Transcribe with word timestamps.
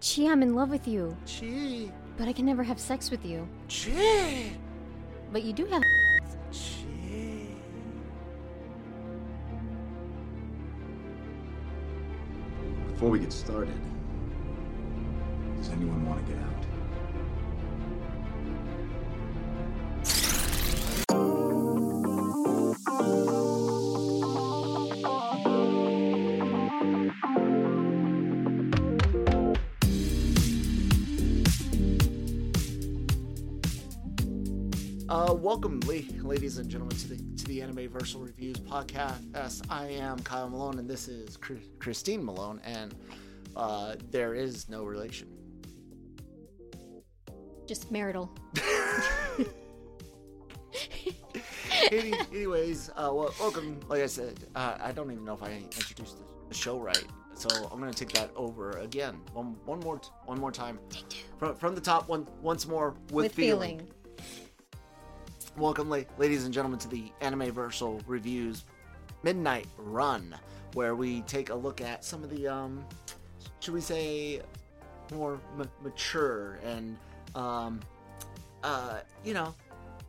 Chi, 0.00 0.26
I'm 0.26 0.42
in 0.42 0.54
love 0.54 0.70
with 0.70 0.88
you. 0.88 1.14
Chi. 1.26 1.92
But 2.16 2.26
I 2.26 2.32
can 2.32 2.46
never 2.46 2.62
have 2.62 2.80
sex 2.80 3.10
with 3.10 3.22
you. 3.24 3.46
Chi. 3.68 4.50
But 5.30 5.42
you 5.42 5.52
do 5.52 5.66
have. 5.66 5.82
Chi. 6.50 7.46
Before 12.88 13.10
we 13.10 13.18
get 13.18 13.30
started, 13.32 13.78
does 15.58 15.68
anyone 15.68 16.06
want 16.06 16.26
to 16.26 16.32
get 16.32 16.42
out? 16.42 16.49
Uh, 35.10 35.34
welcome, 35.36 35.80
la- 35.86 35.94
ladies 36.28 36.58
and 36.58 36.68
gentlemen, 36.70 36.96
to 36.96 37.08
the 37.08 37.16
to 37.36 37.44
the 37.46 37.60
Anime 37.62 37.88
Versal 37.88 38.24
Reviews 38.24 38.58
podcast. 38.58 39.64
I 39.68 39.86
am 39.88 40.20
Kyle 40.20 40.48
Malone, 40.48 40.78
and 40.78 40.88
this 40.88 41.08
is 41.08 41.36
Chris- 41.36 41.66
Christine 41.80 42.24
Malone, 42.24 42.60
and 42.64 42.94
uh, 43.56 43.96
there 44.12 44.34
is 44.34 44.68
no 44.68 44.84
relation. 44.84 45.26
Just 47.66 47.90
marital. 47.90 48.30
Any, 51.90 52.12
anyways, 52.32 52.90
uh, 52.90 53.10
well, 53.12 53.34
welcome. 53.40 53.80
Like 53.88 54.02
I 54.02 54.06
said, 54.06 54.38
uh, 54.54 54.76
I 54.80 54.92
don't 54.92 55.10
even 55.10 55.24
know 55.24 55.34
if 55.34 55.42
I 55.42 55.50
introduced 55.54 56.18
the, 56.18 56.24
the 56.48 56.54
show 56.54 56.78
right, 56.78 57.04
so 57.34 57.48
I'm 57.72 57.80
gonna 57.80 57.92
take 57.92 58.12
that 58.12 58.30
over 58.36 58.70
again. 58.78 59.20
One, 59.32 59.56
one 59.64 59.80
more, 59.80 60.00
one 60.26 60.38
more 60.38 60.52
time. 60.52 60.78
From, 61.38 61.56
from 61.56 61.74
the 61.74 61.80
top, 61.80 62.08
one 62.08 62.28
once 62.40 62.68
more 62.68 62.90
with, 63.10 63.24
With 63.24 63.32
feeling. 63.32 63.78
feeling. 63.78 63.88
Welcome, 65.56 65.90
la- 65.90 65.98
ladies 66.18 66.44
and 66.44 66.54
gentlemen, 66.54 66.78
to 66.80 66.88
the 66.88 67.12
Anime 67.20 67.50
Versal 67.52 68.00
Reviews 68.06 68.64
Midnight 69.22 69.66
Run, 69.76 70.34
where 70.74 70.94
we 70.94 71.22
take 71.22 71.50
a 71.50 71.54
look 71.54 71.80
at 71.80 72.04
some 72.04 72.22
of 72.24 72.30
the, 72.30 72.48
um, 72.48 72.84
should 73.60 73.74
we 73.74 73.80
say, 73.80 74.40
more 75.12 75.40
ma- 75.56 75.64
mature 75.82 76.58
and, 76.64 76.96
um, 77.34 77.80
uh, 78.62 79.00
you 79.24 79.34
know, 79.34 79.54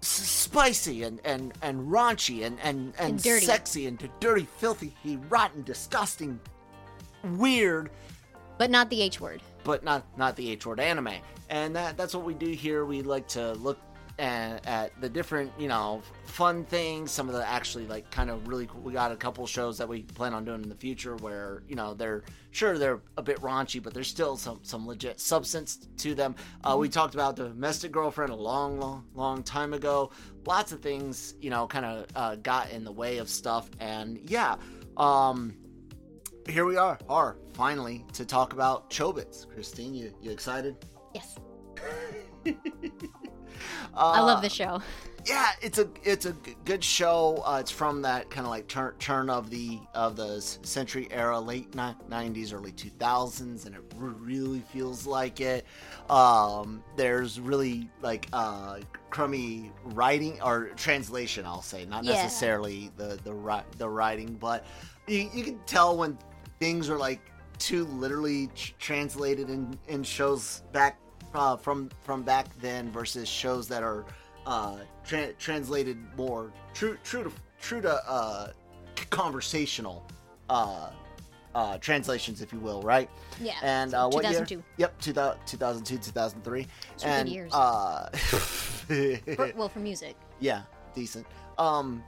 s- 0.02 0.08
spicy 0.08 1.04
and, 1.04 1.20
and, 1.26 1.54
and 1.62 1.82
raunchy 1.88 2.46
and, 2.46 2.58
and, 2.62 2.94
and, 3.00 3.14
And 3.14 3.24
dirty. 3.24 3.46
sexy 3.46 3.88
and 3.88 4.10
dirty, 4.20 4.48
filthy, 4.58 4.94
rotten, 5.28 5.64
disgusting, 5.64 6.40
weird, 7.24 7.90
But 8.58 8.70
not 8.72 8.90
the 8.90 9.02
H 9.02 9.20
word. 9.20 9.42
but 9.64 9.84
not 9.84 10.04
not 10.18 10.36
the 10.36 10.50
H 10.52 10.66
word 10.66 10.80
anime. 10.80 11.14
And 11.50 11.76
that 11.76 11.98
that's 11.98 12.14
what 12.16 12.24
we 12.24 12.34
do 12.34 12.48
here. 12.52 12.86
We 12.86 13.02
like 13.02 13.28
to 13.30 13.54
look 13.54 13.78
at, 14.20 14.66
at 14.66 15.02
the 15.02 15.10
different, 15.10 15.52
you 15.58 15.68
know, 15.68 16.02
fun 16.26 16.64
things. 16.66 17.12
Some 17.12 17.28
of 17.28 17.36
the 17.36 17.48
actually 17.48 17.88
like 17.88 18.10
kind 18.12 18.30
of 18.30 18.48
really 18.48 18.68
cool. 18.68 18.82
We 18.82 18.94
got 18.94 19.12
a 19.12 19.16
couple 19.16 19.46
shows 19.48 19.78
that 19.78 19.88
we 19.88 20.04
plan 20.04 20.34
on 20.34 20.46
doing 20.46 20.64
in 20.64 20.70
the 20.70 20.76
future 20.76 21.16
where 21.18 21.64
you 21.68 21.76
know 21.76 21.94
they're 21.94 22.24
sure 22.52 22.78
they're 22.78 23.02
a 23.18 23.22
bit 23.22 23.38
raunchy, 23.42 23.82
but 23.82 23.94
there's 23.94 24.08
still 24.08 24.38
some 24.38 24.60
some 24.64 24.88
legit 24.88 25.20
substance 25.20 25.88
to 25.98 26.16
them. 26.16 26.36
Uh, 26.64 26.76
we 26.80 26.90
talked 26.90 27.14
about 27.14 27.36
the 27.36 27.50
domestic 27.50 27.92
girlfriend 27.92 28.32
a 28.32 28.36
long, 28.36 28.80
long, 28.80 29.06
long 29.14 29.44
time 29.44 29.74
ago. 29.74 30.12
Lots 30.46 30.72
of 30.72 30.82
things, 30.82 31.36
you 31.42 31.50
know, 31.50 31.68
kind 31.68 31.86
of 31.86 32.06
uh, 32.16 32.36
got 32.36 32.72
in 32.72 32.84
the 32.84 32.92
way 32.92 33.18
of 33.18 33.30
stuff, 33.30 33.70
and 33.80 34.20
yeah. 34.30 34.56
Um, 34.98 35.56
here 36.48 36.66
we 36.66 36.76
are, 36.76 37.00
are 37.08 37.38
finally 37.54 38.06
to 38.14 38.26
talk 38.26 38.54
about 38.54 38.90
Chobits. 38.90 39.48
Christine, 39.48 39.94
you, 39.94 40.14
you 40.22 40.32
excited? 40.32 40.76
Yes. 41.14 41.36
Uh, 43.96 44.12
I 44.16 44.22
love 44.22 44.42
the 44.42 44.50
show. 44.50 44.82
Yeah, 45.28 45.50
it's 45.62 45.78
a 45.78 45.88
it's 46.04 46.26
a 46.26 46.34
good 46.66 46.84
show. 46.84 47.44
Uh, 47.46 47.58
it's 47.60 47.70
from 47.70 48.02
that 48.02 48.32
kind 48.32 48.48
of 48.48 48.50
like 48.50 48.68
turn 48.68 48.96
turn 48.98 49.30
of 49.30 49.52
the 49.52 49.80
of 49.94 50.16
the 50.16 50.42
century 50.42 51.08
era, 51.12 51.40
late 51.40 51.72
'90s, 51.74 52.54
early 52.56 52.72
2000s, 52.72 53.68
and 53.68 53.76
it 53.76 53.82
really 53.98 54.62
feels 54.62 55.06
like 55.06 55.40
it. 55.40 55.68
Um, 56.10 56.84
there's 56.96 57.40
really 57.40 57.88
like 58.02 58.28
uh, 58.34 58.80
crummy 59.12 59.72
writing 59.86 60.42
or 60.42 60.70
translation, 60.70 61.46
I'll 61.46 61.62
say, 61.62 61.86
not 61.86 62.04
Yeah. 62.04 62.14
necessarily 62.14 62.90
the 62.98 63.20
the 63.24 63.64
the 63.78 63.88
writing, 63.88 64.38
but 64.40 64.66
you, 65.08 65.30
you 65.32 65.44
can 65.44 65.60
tell 65.68 65.98
when 65.98 66.18
things 66.60 66.90
are 66.90 66.98
like 66.98 67.22
too 67.60 67.86
literally 67.86 68.48
tr- 68.56 68.72
translated 68.80 69.52
in 69.52 69.78
in 69.88 70.02
shows 70.02 70.64
back 70.72 70.98
uh, 71.34 71.58
from 71.58 71.90
from 72.02 72.24
back 72.24 72.48
then 72.60 72.92
versus 72.92 73.28
shows 73.28 73.68
that 73.68 73.84
are 73.84 74.06
uh, 74.46 74.78
tra- 75.06 75.34
translated 75.34 75.98
more 76.18 76.52
true 76.74 76.98
true 77.04 77.24
to 77.24 77.32
true 77.62 77.82
to 77.82 77.94
uh, 78.10 78.52
conversational 79.10 80.06
uh, 80.50 80.90
uh, 81.56 81.78
translations, 81.80 82.42
if 82.42 82.52
you 82.54 82.60
will, 82.60 82.82
right? 82.82 83.10
Yeah. 83.42 83.54
And 83.62 83.94
uh, 83.94 84.10
what 84.10 84.24
year? 84.30 84.46
Yep, 84.78 85.00
two 85.02 85.14
2002, 85.14 85.98
2003. 85.98 86.62
Those 86.62 86.70
good 87.04 87.08
and 87.10 87.30
years. 87.30 87.54
uh, 87.54 88.10
For, 88.16 89.52
well, 89.56 89.70
for 89.70 89.80
music. 89.80 90.16
yeah, 90.40 90.64
decent. 90.94 91.26
Um, 91.58 92.04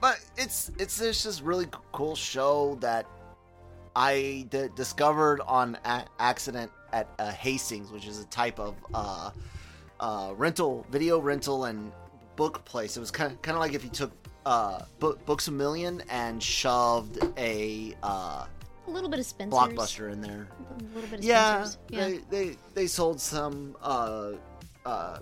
but 0.00 0.18
it's 0.36 0.70
it's 0.78 0.96
this 0.98 1.22
just 1.22 1.42
really 1.42 1.66
cool 1.92 2.16
show 2.16 2.76
that 2.80 3.06
I 3.94 4.46
d- 4.50 4.68
discovered 4.74 5.40
on 5.42 5.78
a- 5.84 6.04
accident 6.18 6.70
at 6.94 7.08
uh, 7.18 7.30
Hastings, 7.32 7.90
which 7.90 8.06
is 8.06 8.20
a 8.20 8.24
type 8.26 8.58
of 8.60 8.76
uh, 8.94 9.30
uh, 10.00 10.32
rental, 10.36 10.86
video 10.90 11.18
rental, 11.18 11.64
and 11.64 11.92
book 12.36 12.64
place. 12.64 12.96
It 12.96 13.00
was 13.00 13.10
kind 13.10 13.32
of 13.32 13.42
kind 13.42 13.56
of 13.56 13.60
like 13.60 13.74
if 13.74 13.82
you 13.84 13.90
took 13.90 14.12
uh, 14.46 14.82
Bo- 15.00 15.18
Books 15.26 15.48
a 15.48 15.50
Million 15.50 16.02
and 16.08 16.40
shoved 16.42 17.18
a 17.36 17.94
uh, 18.02 18.46
A 18.86 18.90
little 18.90 19.10
bit 19.10 19.18
of 19.18 19.26
Spencer's. 19.26 19.58
blockbuster 19.58 20.12
in 20.12 20.20
there. 20.20 20.46
A 20.78 20.94
little 20.94 21.10
bit 21.10 21.18
of 21.18 21.24
Yeah. 21.24 21.66
Yeah. 21.88 22.04
they 22.08 22.18
they 22.30 22.56
they 22.74 22.86
sold 22.86 23.20
some 23.20 23.76
uh 23.82 24.32
uh 24.86 25.18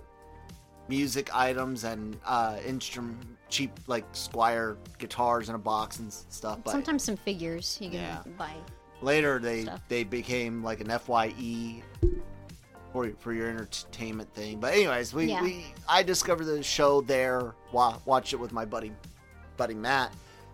music 0.89 1.33
items 1.33 1.85
and 1.85 2.17
uh 2.25 2.57
instrument 2.65 3.17
cheap 3.49 3.71
like 3.87 4.05
Squier 4.13 4.75
guitars 4.99 5.47
in 5.49 5.55
a 5.55 5.59
box 5.59 5.99
and 5.99 6.11
stuff. 6.13 6.59
But 6.63 6.71
Sometimes 6.71 7.03
some 7.03 7.17
figures 7.17 7.77
you 7.81 7.89
can 7.89 7.99
Yeah. 7.99 8.21
buy. 8.37 8.53
Later 9.03 9.39
they 9.39 9.63
stuff. 9.63 9.81
they 9.89 10.03
became 10.03 10.63
like 10.63 10.79
an 10.81 10.89
FYE 10.99 11.81
for 12.91 13.11
for 13.19 13.33
your 13.33 13.49
entertainment 13.49 14.33
thing. 14.33 14.59
But 14.59 14.73
anyways, 14.73 15.13
we, 15.13 15.25
Yeah. 15.25 15.41
we 15.41 15.65
I 15.89 16.03
discovered 16.03 16.45
the 16.45 16.63
show 16.63 17.01
there. 17.01 17.53
Wa- 17.71 17.97
watched 18.05 18.33
it 18.33 18.37
with 18.37 18.51
my 18.51 18.65
buddy 18.65 18.91
buddy 19.57 19.73
Matt. 19.73 20.13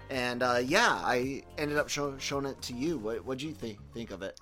And 0.09 0.41
uh, 0.41 0.59
yeah, 0.63 0.99
I 1.03 1.43
ended 1.57 1.77
up 1.77 1.87
show, 1.89 2.17
showing 2.17 2.45
it 2.45 2.59
to 2.63 2.73
you. 2.73 2.97
What 2.97 3.23
what'd 3.25 3.41
you 3.41 3.53
think 3.53 3.77
think 3.93 4.09
of 4.11 4.21
it? 4.23 4.39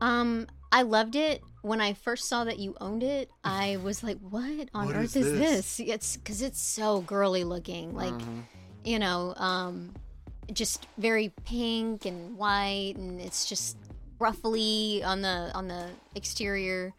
Um, 0.00 0.46
I 0.72 0.82
loved 0.82 1.14
it. 1.14 1.42
When 1.62 1.80
I 1.80 1.92
first 1.94 2.28
saw 2.28 2.44
that 2.44 2.58
you 2.58 2.74
owned 2.80 3.02
it, 3.04 3.30
I 3.44 3.76
was 3.82 4.02
like, 4.02 4.18
"What 4.18 4.68
on 4.74 4.86
What 4.86 4.96
earth 4.96 5.16
is 5.16 5.26
is, 5.26 5.38
this?" 5.38 5.76
this?" 5.76 5.88
It's 5.88 6.16
because 6.16 6.42
it's 6.42 6.60
so 6.60 7.02
girly 7.02 7.44
looking, 7.44 7.94
like 7.94 8.12
Mhm. 8.14 8.42
you 8.84 8.98
know, 8.98 9.34
um, 9.36 9.94
just 10.52 10.86
very 10.98 11.32
pink 11.44 12.04
and 12.06 12.36
white, 12.36 12.94
and 12.96 13.20
it's 13.20 13.46
just 13.48 13.76
ruffly 14.18 15.02
on 15.04 15.22
the 15.22 15.50
on 15.54 15.68
the 15.68 15.88
exterior, 16.14 16.92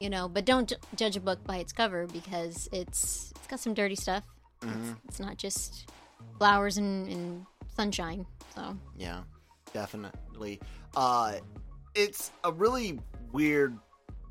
you 0.00 0.10
know. 0.10 0.28
But 0.28 0.44
don't 0.44 0.68
ju- 0.68 0.76
judge 0.94 1.16
a 1.16 1.20
book 1.20 1.42
by 1.44 1.58
its 1.58 1.72
cover 1.72 2.06
because 2.06 2.68
it's 2.72 3.32
it's 3.36 3.46
got 3.46 3.60
some 3.60 3.74
dirty 3.74 3.94
stuff. 3.96 4.24
Mm-hmm. 4.62 4.80
It's, 4.90 5.00
it's 5.08 5.20
not 5.20 5.36
just 5.36 5.90
flowers 6.38 6.78
and, 6.78 7.08
and 7.08 7.46
sunshine. 7.76 8.26
So 8.54 8.76
Yeah, 8.96 9.20
definitely. 9.72 10.60
Uh, 10.96 11.34
it's 11.94 12.30
a 12.44 12.50
really 12.52 12.98
weird 13.32 13.76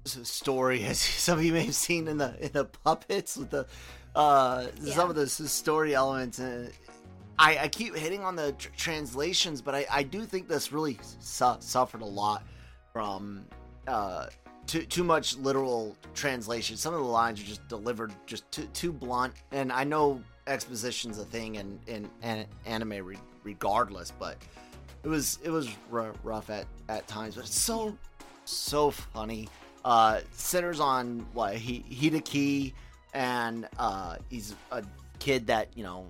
story, 0.06 0.84
as 0.86 1.00
some 1.00 1.38
of 1.40 1.46
you 1.46 1.54
may 1.54 1.66
have 1.66 1.76
seen 1.76 2.08
in 2.08 2.18
the 2.18 2.36
in 2.44 2.52
the 2.54 2.66
puppets 2.66 3.38
with 3.38 3.52
the 3.52 3.68
uh, 4.16 4.68
Yeah. 4.82 4.96
some 4.96 5.10
of 5.10 5.16
the 5.16 5.28
story 5.28 5.94
elements. 5.94 6.40
And 6.40 6.72
I, 7.38 7.58
I 7.58 7.68
keep 7.68 7.96
hitting 7.96 8.24
on 8.24 8.36
the 8.36 8.54
tr- 8.54 8.70
translations, 8.78 9.62
but 9.62 9.76
I, 9.76 9.86
I 9.92 10.04
do 10.04 10.24
think 10.26 10.48
this 10.48 10.72
really 10.72 10.98
su- 11.20 11.58
suffered 11.60 12.02
a 12.02 12.06
lot 12.06 12.44
from 12.94 13.46
uh, 13.88 14.28
too 14.68 14.84
too 14.84 15.04
much 15.04 15.38
literal 15.38 15.96
translation. 16.14 16.78
Some 16.78 16.94
of 16.94 17.02
the 17.02 17.06
lines 17.08 17.42
are 17.42 17.46
just 17.46 17.68
delivered 17.68 18.14
just 18.26 18.50
too 18.52 18.68
too 18.74 18.94
blunt. 18.94 19.34
And 19.52 19.72
I 19.72 19.84
know 19.84 20.22
exposition's 20.48 21.20
a 21.20 21.26
thing 21.26 21.56
in 21.56 21.80
in, 21.88 22.10
an 22.22 22.46
anime 22.66 23.06
re- 23.06 23.18
regardless, 23.44 24.12
but 24.12 24.38
it 25.04 25.08
was 25.08 25.40
it 25.44 25.50
was 25.50 25.70
r- 25.92 26.14
rough 26.24 26.50
at 26.50 26.68
at 26.90 27.08
times. 27.08 27.36
But 27.36 27.46
it's 27.46 27.60
so 27.60 27.98
so 28.46 28.92
funny. 28.92 29.50
Uh, 29.84 30.22
centers 30.32 30.80
on 30.80 31.28
what 31.34 31.56
he 31.56 31.84
Hideki, 31.92 32.74
and 33.14 33.68
uh, 33.78 34.16
he's 34.30 34.56
a 34.72 34.84
kid 35.20 35.48
that 35.48 35.70
you 35.76 35.84
know. 35.84 36.08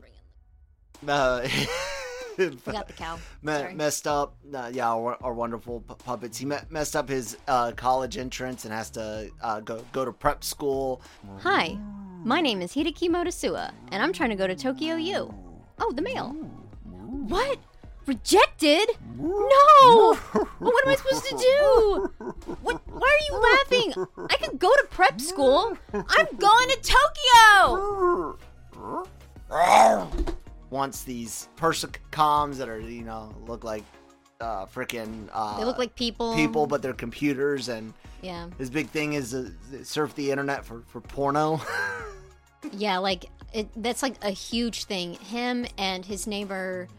Uh, 1.08 1.48
We 2.38 2.50
got 2.66 2.88
the 2.88 2.94
cow. 2.94 3.18
me- 3.44 3.74
messed 3.76 4.08
up. 4.08 4.36
Uh, 4.54 4.70
yeah, 4.74 4.90
our, 4.92 5.16
our 5.24 5.34
wonderful 5.34 5.80
pu- 5.82 5.96
puppets. 5.96 6.38
He 6.38 6.46
me- 6.46 6.58
messed 6.70 6.94
up 6.96 7.08
his 7.08 7.38
uh, 7.48 7.72
college 7.78 8.18
entrance 8.18 8.66
and 8.66 8.74
has 8.74 8.90
to 8.92 9.30
uh, 9.42 9.62
go 9.62 9.82
go 9.94 10.04
to 10.04 10.12
prep 10.12 10.44
school. 10.44 11.02
Hi, 11.40 11.78
my 12.26 12.42
name 12.42 12.62
is 12.62 12.74
Hideki 12.74 13.08
Motosuwa, 13.10 13.72
and 13.92 14.04
I'm 14.04 14.12
trying 14.12 14.32
to 14.32 14.36
go 14.36 14.48
to 14.48 14.56
Tokyo 14.56 14.96
U. 14.98 15.34
Oh, 15.80 15.92
the 15.94 16.02
mail. 16.02 16.30
What? 17.30 17.58
Rejected? 18.06 18.90
No! 19.18 20.16
what 20.60 20.86
am 20.86 20.92
I 20.92 20.96
supposed 20.96 21.26
to 21.28 21.38
do? 21.38 22.12
What? 22.64 22.82
Why 22.86 23.18
are 23.18 23.24
you 23.30 23.40
laughing? 23.50 23.94
I 24.30 24.36
can 24.36 24.58
go 24.58 24.68
to 24.76 24.88
prep 24.92 25.22
school. 25.22 25.78
I'm 25.94 26.28
going 26.38 26.70
to 26.70 26.80
Tokyo. 26.84 28.38
Wants 30.76 31.04
these 31.04 31.48
persocoms 31.56 32.58
that 32.58 32.68
are 32.68 32.82
you 32.82 33.06
know 33.06 33.34
look 33.48 33.64
like 33.64 33.86
uh, 34.42 34.66
freaking 34.66 35.30
uh, 35.32 35.58
They 35.58 35.64
look 35.64 35.78
like 35.78 35.96
people. 35.96 36.36
people, 36.36 36.68
but 36.68 36.82
they're 36.82 36.92
computers. 36.92 37.70
And 37.70 37.94
Yeah, 38.22 38.50
his 38.58 38.70
big 38.70 38.90
thing 38.90 39.14
is 39.14 39.34
uh, 39.34 39.52
surf 39.84 40.14
the 40.16 40.32
internet 40.32 40.66
for 40.66 40.84
for 40.88 41.00
porno. 41.00 41.62
yeah. 42.74 42.98
Like 42.98 43.24
it, 43.54 43.70
that's 43.82 44.04
like 44.04 44.22
a 44.22 44.32
huge 44.32 44.84
thing. 44.84 45.14
Him 45.14 45.66
and 45.78 46.04
his 46.04 46.28
neighbor. 46.28 46.90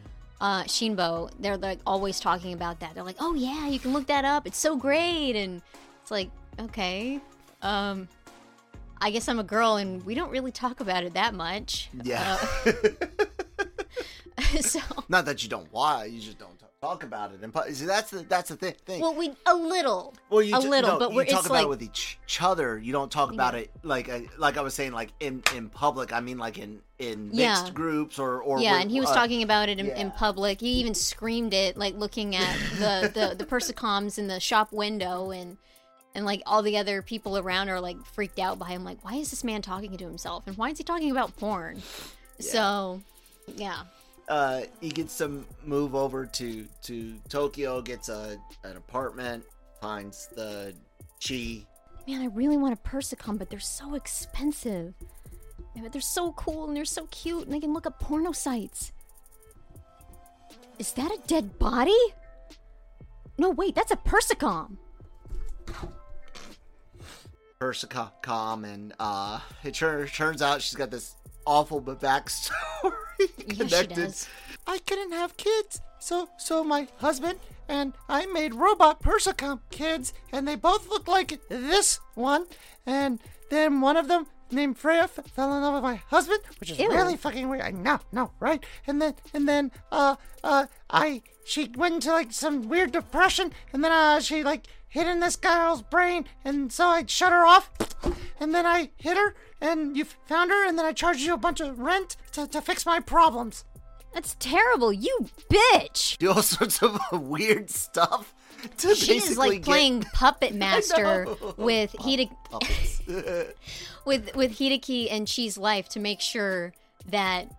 Uh, 0.41 0.65
Shinbo, 0.65 1.31
they're 1.41 1.59
like 1.59 1.81
always 1.87 2.19
talking 2.19 2.55
about 2.55 2.81
that. 2.81 2.95
They're 2.95 3.05
like, 3.05 3.21
"Oh 3.21 3.35
yeah, 3.35 3.69
you 3.69 3.79
can 3.79 3.93
look 3.93 4.07
that 4.07 4.25
up. 4.25 4.47
It's 4.47 4.59
so 4.59 4.75
great." 4.77 5.37
And 5.37 5.63
it's 6.03 6.11
like, 6.11 6.31
okay, 6.59 7.21
um, 7.61 8.09
I 9.01 9.11
guess 9.11 9.29
I'm 9.29 9.39
a 9.39 9.45
girl, 9.45 9.77
and 9.77 10.05
we 10.05 10.15
don't 10.15 10.31
really 10.31 10.53
talk 10.53 10.81
about 10.81 11.05
it 11.05 11.15
that 11.15 11.35
much. 11.35 11.91
yeah. 12.03 12.37
so, 14.61 14.81
Not 15.09 15.25
that 15.27 15.43
you 15.43 15.49
don't 15.49 15.73
want, 15.73 16.11
you 16.11 16.21
just 16.21 16.39
don't 16.39 16.57
talk 16.83 17.03
about 17.03 17.33
it. 17.33 17.41
And 17.43 17.53
see, 17.75 17.87
that's 17.87 18.11
the 18.11 18.19
that's 18.23 18.51
the 18.51 18.57
thing. 18.57 18.75
thing. 18.85 19.01
well, 19.01 19.15
we 19.15 19.33
a 19.47 19.55
little, 19.55 20.15
Well, 20.31 20.43
you 20.43 20.57
a 20.57 20.61
ju- 20.61 20.69
little, 20.69 20.93
no, 20.93 20.99
but 20.99 21.15
we're 21.15 21.25
talk 21.25 21.47
about 21.47 21.55
like 21.55 21.65
it 21.65 21.69
with 21.69 21.83
each 21.83 22.19
each 22.27 22.43
other. 22.43 22.79
You 22.79 22.93
don't 22.93 23.11
talk 23.11 23.33
about 23.33 23.55
it 23.55 23.71
like 23.83 24.11
like 24.39 24.57
I 24.59 24.61
was 24.61 24.75
saying, 24.75 24.93
like 24.93 25.11
in 25.21 25.43
in 25.55 25.71
public. 25.71 26.13
I 26.13 26.21
mean, 26.21 26.39
like 26.39 26.59
in 26.59 26.81
in 26.99 27.29
mixed 27.29 27.39
Yeah. 27.67 27.71
groups 27.73 28.19
or 28.19 28.41
or 28.43 28.61
yeah, 28.61 28.73
with, 28.75 28.83
and 28.83 28.91
he 28.91 29.01
was 29.01 29.11
uh, 29.11 29.15
talking 29.15 29.43
about 29.43 29.69
it 29.69 29.79
in, 29.79 29.89
in 29.89 30.11
public. 30.11 30.61
He 30.61 30.73
even 30.75 30.95
screamed 30.95 31.55
it, 31.55 31.77
like 31.77 31.95
looking 31.95 32.37
at 32.37 32.57
the 32.79 33.11
the 33.13 33.35
the 33.37 33.45
persocoms 33.47 34.19
in 34.19 34.27
the 34.29 34.39
shop 34.41 34.71
window, 34.73 35.31
and 35.31 35.57
and 36.15 36.25
like 36.27 36.43
all 36.47 36.63
the 36.63 36.77
other 36.77 37.01
people 37.03 37.39
around 37.39 37.69
are 37.71 37.81
like 37.81 38.05
freaked 38.05 38.39
out 38.39 38.59
by 38.59 38.69
him. 38.69 38.85
Like, 38.85 39.03
why 39.03 39.15
is 39.15 39.31
this 39.31 39.43
man 39.45 39.63
talking 39.63 39.97
to 39.97 40.05
himself, 40.05 40.45
and 40.47 40.57
why 40.59 40.71
is 40.71 40.79
he 40.79 40.85
talking 40.85 41.11
about 41.11 41.37
porn? 41.37 41.83
So, 42.39 43.01
yeah, 43.55 43.83
uh, 44.29 44.63
he 44.81 44.89
gets 44.89 45.19
to 45.19 45.45
move 45.65 45.95
over 45.95 46.27
to 46.27 46.67
to 46.83 47.15
Tokyo, 47.29 47.81
gets 47.81 48.09
a 48.09 48.39
an 48.65 48.77
apartment, 48.77 49.45
finds 49.81 50.29
the 50.35 50.75
chi. 51.27 51.65
man, 52.07 52.23
I 52.23 52.27
really 52.27 52.57
want 52.57 52.75
a 52.75 52.89
persocom, 52.89 53.39
but 53.39 53.51
they're 53.51 53.61
so 53.61 53.95
expensive. 53.95 54.95
But 55.81 55.93
they're 55.93 56.01
so 56.01 56.33
cool 56.33 56.67
and 56.67 56.77
they're 56.77 56.87
so 56.87 57.07
cute, 57.11 57.45
and 57.45 57.53
they 57.53 57.61
can 57.61 57.75
look 57.75 57.87
up 57.87 58.01
porno 58.01 58.33
sites. 58.33 58.93
Is 60.79 60.93
that 60.95 61.11
a 61.11 61.19
dead 61.27 61.59
body? 61.59 61.97
No, 63.39 63.51
wait, 63.51 63.75
that's 63.75 63.91
a 63.91 63.97
persocom. 63.97 64.79
Persocom, 67.61 68.65
and 68.65 68.95
uh, 68.99 69.41
it 69.63 69.75
tur- 69.75 70.07
turns 70.07 70.41
out 70.43 70.63
she's 70.63 70.75
got 70.75 70.91
this 70.91 71.15
awful 71.47 71.81
but 71.81 72.01
backstory 72.01 72.53
connected. 73.49 73.95
does. 73.95 74.29
I 74.67 74.79
couldn't 74.79 75.13
have 75.13 75.37
kids, 75.37 75.81
so 75.99 76.29
so 76.39 76.65
my 76.65 76.89
husband 76.99 77.39
and 77.69 77.93
I 78.09 78.27
made 78.27 78.55
robot 78.55 79.03
Persocom 79.03 79.61
kids, 79.71 80.13
and 80.33 80.47
they 80.47 80.57
both 80.57 80.89
look 80.89 81.09
like 81.09 81.39
this 81.49 82.01
one. 82.15 82.47
And 82.85 83.21
then 83.51 83.81
one 83.81 83.97
of 83.97 84.09
them, 84.09 84.27
named 84.51 84.79
Freya, 84.79 85.03
f- 85.03 85.27
fell 85.35 85.55
in 85.57 85.63
love 85.63 85.75
with 85.75 85.83
my 85.83 85.97
husband, 85.97 86.41
which 86.61 86.71
is 86.71 86.79
Ew. 86.79 86.89
really 86.91 87.17
fucking 87.17 87.49
weird. 87.49 87.63
I 87.63 87.71
know, 87.71 87.99
no, 88.13 88.33
right? 88.41 88.65
And 88.87 89.01
then 89.03 89.15
and 89.35 89.49
then 89.49 89.73
uh 89.91 90.17
uh 90.45 90.67
I 90.91 91.23
she 91.45 91.71
went 91.77 91.95
into 91.95 92.11
like 92.13 92.33
some 92.33 92.69
weird 92.69 92.93
depression, 92.93 93.53
and 93.73 93.83
then 93.83 93.93
uh 93.93 94.21
she 94.21 94.43
like 94.45 94.67
hid 94.97 95.07
in 95.07 95.21
this 95.21 95.37
girl's 95.37 95.83
brain, 95.83 96.25
and 96.43 96.73
so 96.73 96.87
I 96.87 97.05
shut 97.07 97.31
her 97.31 97.45
off, 97.47 97.71
and 98.41 98.55
then 98.55 98.65
I 98.65 98.89
hit 98.97 99.19
her, 99.19 99.35
and 99.61 99.95
you 99.95 100.07
found 100.25 100.51
her, 100.51 100.67
and 100.67 100.79
then 100.79 100.87
I 100.87 100.93
charged 100.93 101.21
you 101.21 101.35
a 101.35 101.37
bunch 101.37 101.61
of 101.61 101.79
rent 101.79 102.17
to, 102.33 102.47
to 102.47 102.63
fix 102.63 102.87
my 102.87 103.01
problems. 103.01 103.67
That's 104.15 104.37
terrible, 104.39 104.95
you 104.95 105.29
bitch. 105.51 106.17
Do 106.17 106.33
all 106.33 106.41
sorts 106.57 106.83
of 106.83 106.99
weird 107.13 107.69
stuff 107.69 108.35
to 108.79 108.95
She 108.95 109.19
is 109.19 109.25
basically 109.25 109.49
like 109.49 109.59
get- 109.59 109.65
playing 109.67 110.03
puppet 110.15 110.55
master 110.67 111.27
with 111.59 111.93
Hideki, 111.93 112.31
puppets. 112.51 113.03
with 114.07 114.35
with 114.35 114.59
Hideki 114.59 115.09
and 115.11 115.29
Chi's 115.29 115.59
life 115.59 115.91
to 115.91 116.01
make 116.01 116.23
sure 116.23 116.73
that 117.11 117.51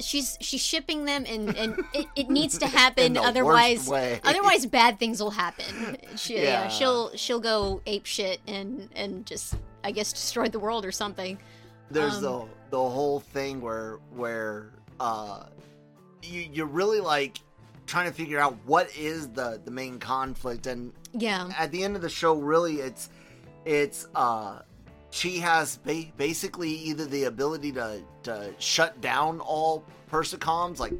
she's 0.00 0.36
she's 0.40 0.60
shipping 0.60 1.04
them 1.04 1.24
and 1.26 1.56
and 1.56 1.78
it, 1.94 2.06
it 2.16 2.30
needs 2.30 2.58
to 2.58 2.66
happen 2.66 3.12
the 3.14 3.20
otherwise 3.22 3.90
otherwise 4.24 4.66
bad 4.66 4.98
things 4.98 5.22
will 5.22 5.30
happen 5.30 5.96
she, 6.16 6.36
yeah. 6.36 6.42
Yeah. 6.42 6.68
she'll 6.68 7.14
she'll 7.16 7.40
go 7.40 7.80
ape 7.86 8.06
shit 8.06 8.40
and 8.46 8.88
and 8.94 9.24
just 9.26 9.54
i 9.84 9.90
guess 9.90 10.12
destroy 10.12 10.48
the 10.48 10.58
world 10.58 10.84
or 10.84 10.92
something 10.92 11.38
there's 11.90 12.16
Um, 12.16 12.22
the 12.22 12.44
the 12.70 12.76
whole 12.78 13.20
thing 13.20 13.60
where 13.60 13.98
where 14.14 14.72
uh 15.00 15.44
you 16.22 16.48
you're 16.52 16.66
really 16.66 17.00
like 17.00 17.38
trying 17.86 18.06
to 18.06 18.12
figure 18.12 18.38
out 18.38 18.56
what 18.66 18.94
is 18.96 19.28
the 19.28 19.60
the 19.64 19.70
main 19.70 19.98
conflict 19.98 20.66
and 20.66 20.92
yeah 21.12 21.48
at 21.58 21.70
the 21.72 21.82
end 21.82 21.96
of 21.96 22.02
the 22.02 22.10
show 22.10 22.34
really 22.34 22.80
it's 22.80 23.08
it's 23.64 24.06
uh 24.14 24.58
she 25.10 25.38
has 25.38 25.78
ba- 25.78 26.04
basically 26.16 26.70
either 26.70 27.04
the 27.06 27.24
ability 27.24 27.72
to 27.72 28.02
to 28.22 28.52
shut 28.58 29.00
down 29.00 29.40
all 29.40 29.84
persocoms 30.10 30.78
like 30.78 30.92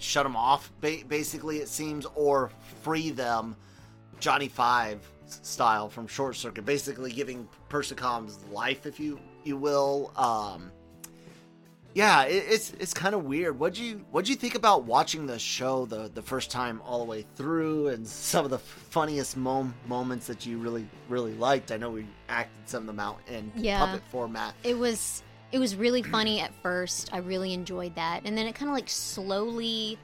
shut 0.00 0.24
them 0.24 0.36
off 0.36 0.72
ba- 0.80 1.04
basically 1.08 1.58
it 1.58 1.68
seems 1.68 2.06
or 2.14 2.50
free 2.82 3.10
them 3.10 3.56
johnny 4.20 4.48
five 4.48 5.00
style 5.26 5.88
from 5.88 6.06
short 6.06 6.36
circuit 6.36 6.64
basically 6.64 7.12
giving 7.12 7.48
persocoms 7.70 8.38
life 8.52 8.86
if 8.86 9.00
you 9.00 9.18
you 9.44 9.56
will 9.56 10.12
um 10.16 10.70
yeah 11.94 12.24
it, 12.24 12.44
it's 12.48 12.72
it's 12.80 12.94
kind 12.94 13.14
of 13.14 13.24
weird. 13.24 13.58
What'd 13.58 13.78
you 13.78 14.04
what'd 14.10 14.28
you 14.28 14.36
think 14.36 14.54
about 14.54 14.84
watching 14.84 15.26
the 15.26 15.38
show 15.38 15.86
the 15.86 16.10
the 16.12 16.22
first 16.22 16.50
time 16.50 16.80
all 16.84 16.98
the 16.98 17.04
way 17.04 17.24
through 17.36 17.88
and 17.88 18.06
some 18.06 18.44
of 18.44 18.50
the 18.50 18.58
funniest 18.58 19.36
mom- 19.36 19.74
moments 19.86 20.26
that 20.26 20.46
you 20.46 20.58
really 20.58 20.86
really 21.08 21.34
liked? 21.34 21.70
I 21.72 21.76
know 21.76 21.90
we 21.90 22.06
acted 22.28 22.68
some 22.68 22.82
of 22.82 22.86
them 22.86 23.00
out 23.00 23.18
in 23.28 23.50
Yeah. 23.56 23.78
puppet 23.84 24.02
format. 24.10 24.54
It 24.64 24.78
was 24.78 25.22
it 25.52 25.58
was 25.58 25.76
really 25.76 26.02
funny 26.02 26.40
at 26.40 26.54
first. 26.62 27.10
I 27.12 27.18
really 27.18 27.52
enjoyed 27.52 27.94
that. 27.96 28.22
And 28.24 28.36
then 28.38 28.46
it 28.46 28.54
kind 28.54 28.70
of 28.70 28.74
like 28.74 28.88
slowly 28.88 29.98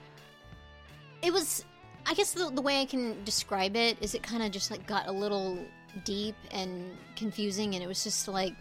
it 1.22 1.32
was 1.32 1.64
i 2.06 2.14
guess 2.14 2.32
the, 2.32 2.48
the 2.50 2.62
way 2.62 2.80
i 2.80 2.84
can 2.84 3.16
describe 3.24 3.74
it 3.74 3.96
is 4.00 4.14
it 4.14 4.22
kind 4.22 4.40
of 4.42 4.52
just 4.52 4.70
like 4.70 4.86
got 4.86 5.08
a 5.08 5.12
little 5.12 5.58
deep 6.04 6.36
and 6.52 6.96
confusing 7.16 7.74
and 7.74 7.82
it 7.82 7.88
was 7.88 8.04
just 8.04 8.28
like 8.28 8.54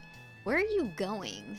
where 0.43 0.57
are 0.57 0.62
you 0.62 0.91
going 0.98 1.55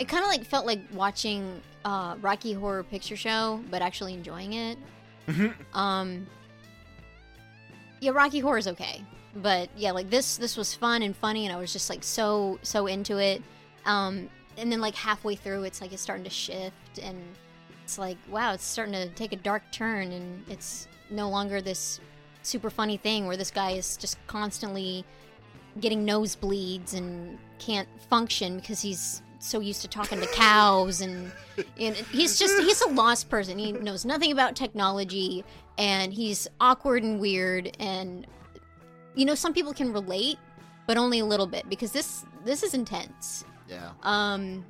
it 0.00 0.08
kind 0.08 0.24
of 0.24 0.30
like 0.30 0.44
felt 0.44 0.66
like 0.66 0.80
watching 0.94 1.60
uh 1.84 2.16
rocky 2.20 2.52
horror 2.52 2.82
picture 2.82 3.16
show 3.16 3.60
but 3.70 3.82
actually 3.82 4.14
enjoying 4.14 4.54
it. 4.54 4.78
Um 5.74 6.26
yeah 8.00 8.12
rocky 8.12 8.40
horror 8.40 8.58
is 8.58 8.66
okay 8.66 9.04
but 9.36 9.68
yeah 9.76 9.92
like 9.92 10.10
this 10.10 10.38
this 10.38 10.56
was 10.56 10.74
fun 10.74 11.02
and 11.02 11.14
funny 11.14 11.46
and 11.46 11.54
i 11.54 11.58
was 11.58 11.72
just 11.72 11.88
like 11.88 12.02
so 12.02 12.58
so 12.62 12.86
into 12.86 13.18
it. 13.18 13.42
Um 13.84 14.28
and 14.56 14.72
then 14.72 14.80
like 14.80 14.94
halfway 14.94 15.36
through 15.36 15.64
it's 15.64 15.80
like 15.80 15.92
it's 15.92 16.02
starting 16.02 16.24
to 16.24 16.30
shift 16.30 16.98
and 17.02 17.22
it's 17.84 17.98
like 17.98 18.16
wow 18.28 18.54
it's 18.54 18.64
starting 18.64 18.94
to 18.94 19.08
take 19.10 19.32
a 19.32 19.36
dark 19.36 19.62
turn 19.70 20.12
and 20.12 20.44
it's 20.48 20.88
no 21.10 21.28
longer 21.28 21.60
this 21.60 22.00
super 22.42 22.70
funny 22.70 22.96
thing 22.96 23.26
where 23.26 23.36
this 23.36 23.50
guy 23.50 23.72
is 23.72 23.98
just 23.98 24.16
constantly 24.26 25.04
getting 25.78 26.06
nosebleeds 26.06 26.94
and 26.94 27.38
can't 27.58 27.88
function 28.08 28.56
because 28.56 28.80
he's 28.80 29.22
so 29.42 29.58
used 29.60 29.82
to 29.82 29.88
talking 29.88 30.20
to 30.20 30.26
cows 30.28 31.00
and, 31.00 31.32
and 31.78 31.96
he's 31.96 32.38
just 32.38 32.60
he's 32.62 32.80
a 32.82 32.88
lost 32.88 33.28
person 33.28 33.58
he 33.58 33.72
knows 33.72 34.04
nothing 34.04 34.32
about 34.32 34.54
technology 34.54 35.44
and 35.78 36.12
he's 36.12 36.46
awkward 36.60 37.02
and 37.02 37.18
weird 37.18 37.74
and 37.80 38.26
you 39.14 39.24
know, 39.24 39.34
some 39.34 39.52
people 39.52 39.72
can 39.72 39.92
relate, 39.92 40.38
but 40.86 40.96
only 40.96 41.18
a 41.18 41.24
little 41.24 41.46
bit 41.46 41.68
because 41.68 41.92
this 41.92 42.24
this 42.44 42.62
is 42.62 42.74
intense. 42.74 43.44
Yeah. 43.68 43.90
Um, 44.02 44.64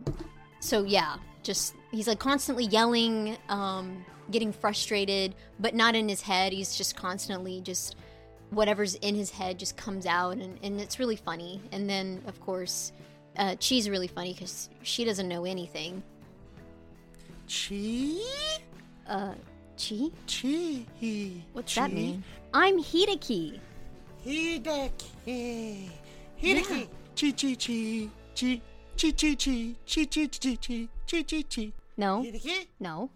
so 0.61 0.85
yeah, 0.85 1.17
just 1.43 1.75
he's 1.91 2.09
like 2.09 2.19
constantly 2.19 2.65
yelling, 2.67 3.37
um, 3.49 4.05
getting 4.31 4.53
frustrated, 4.53 5.35
but 5.59 5.75
not 5.75 5.95
in 5.95 6.09
his 6.09 6.23
head. 6.23 6.53
He's 6.53 6.77
just 6.77 6.97
constantly 6.97 7.61
just 7.61 7.97
whatever's 8.51 8.97
in 8.97 9.15
his 9.15 9.31
head 9.31 9.59
just 9.59 9.77
comes 9.77 10.07
out, 10.07 10.39
and, 10.39 10.59
and 10.63 10.81
it's 10.81 10.99
really 10.99 11.17
funny. 11.17 11.61
And 11.73 11.89
then 11.89 12.23
of 12.27 12.41
course, 12.41 12.93
uh, 13.41 13.55
Chi's 13.59 13.89
really 13.89 14.07
funny 14.07 14.33
because 14.35 14.69
she 14.83 15.05
doesn't 15.05 15.27
know 15.29 15.45
anything. 15.45 16.03
Chi? 17.49 18.21
Uh, 19.09 19.35
Chi? 19.77 20.11
Chi. 20.27 20.87
What's 21.55 21.75
that 21.75 21.93
mean? 21.93 22.23
I'm 22.53 22.79
Hideki. 22.83 23.59
Hideki. 24.25 25.89
Hideki. 26.41 26.89
Chi 27.17 27.33
chi 27.33 27.55
chi. 27.57 28.11
Chi. 28.35 28.61
Chi 28.97 29.13
chi 29.13 29.35
chi. 29.37 29.75
Chi 29.87 30.07
chi 30.07 30.29
chi 30.29 30.57
chi. 30.57 30.89
Chi 31.07 31.25
chi 31.25 31.43
chi. 31.45 31.73
No, 31.97 32.23
Hideki. 32.23 32.67
no, 32.81 33.11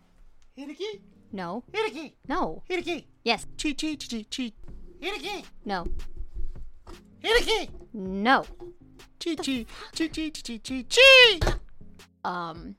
Hideki. 0.58 1.00
no, 1.32 1.62
Hideki. 1.72 2.12
no. 2.28 2.62
Hideki. 2.68 3.04
Yes, 3.24 3.46
Chi 3.58 3.74
chi 3.74 3.96
chi 3.96 4.24
chi. 4.24 4.52
Hideki. 5.00 5.44
no, 5.66 5.84
Hideki. 7.22 7.68
no. 7.92 8.44
Chi 9.24 9.34
chi. 9.36 9.66
Chi 9.96 10.08
chi 10.08 10.30
chi 10.30 10.58
chi 10.58 10.84
chi. 10.84 11.52
um 12.24 12.76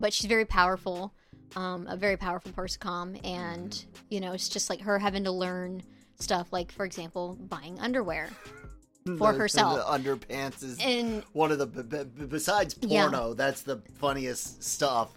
but 0.00 0.12
she's 0.12 0.26
very 0.26 0.44
powerful 0.46 1.12
um 1.54 1.86
a 1.88 1.96
very 1.96 2.16
powerful 2.16 2.50
persicom 2.52 3.18
and 3.26 3.84
you 4.08 4.20
know 4.20 4.32
it's 4.32 4.48
just 4.48 4.70
like 4.70 4.80
her 4.80 4.98
having 4.98 5.24
to 5.24 5.30
learn 5.32 5.82
stuff 6.18 6.50
like 6.52 6.72
for 6.72 6.84
example 6.86 7.36
buying 7.48 7.78
underwear 7.80 8.28
for 9.18 9.32
The- 9.32 9.38
herself 9.38 9.76
The 9.76 9.82
underpants 9.84 10.62
is 10.62 10.78
and 10.80 11.22
one 11.32 11.52
of 11.52 11.58
the 11.58 11.66
b- 11.66 11.82
b- 11.82 12.24
besides 12.26 12.74
Yeah. 12.80 13.02
porno. 13.02 13.34
That's 13.34 13.62
the 13.62 13.82
funniest 13.98 14.62
stuff. 14.62 15.10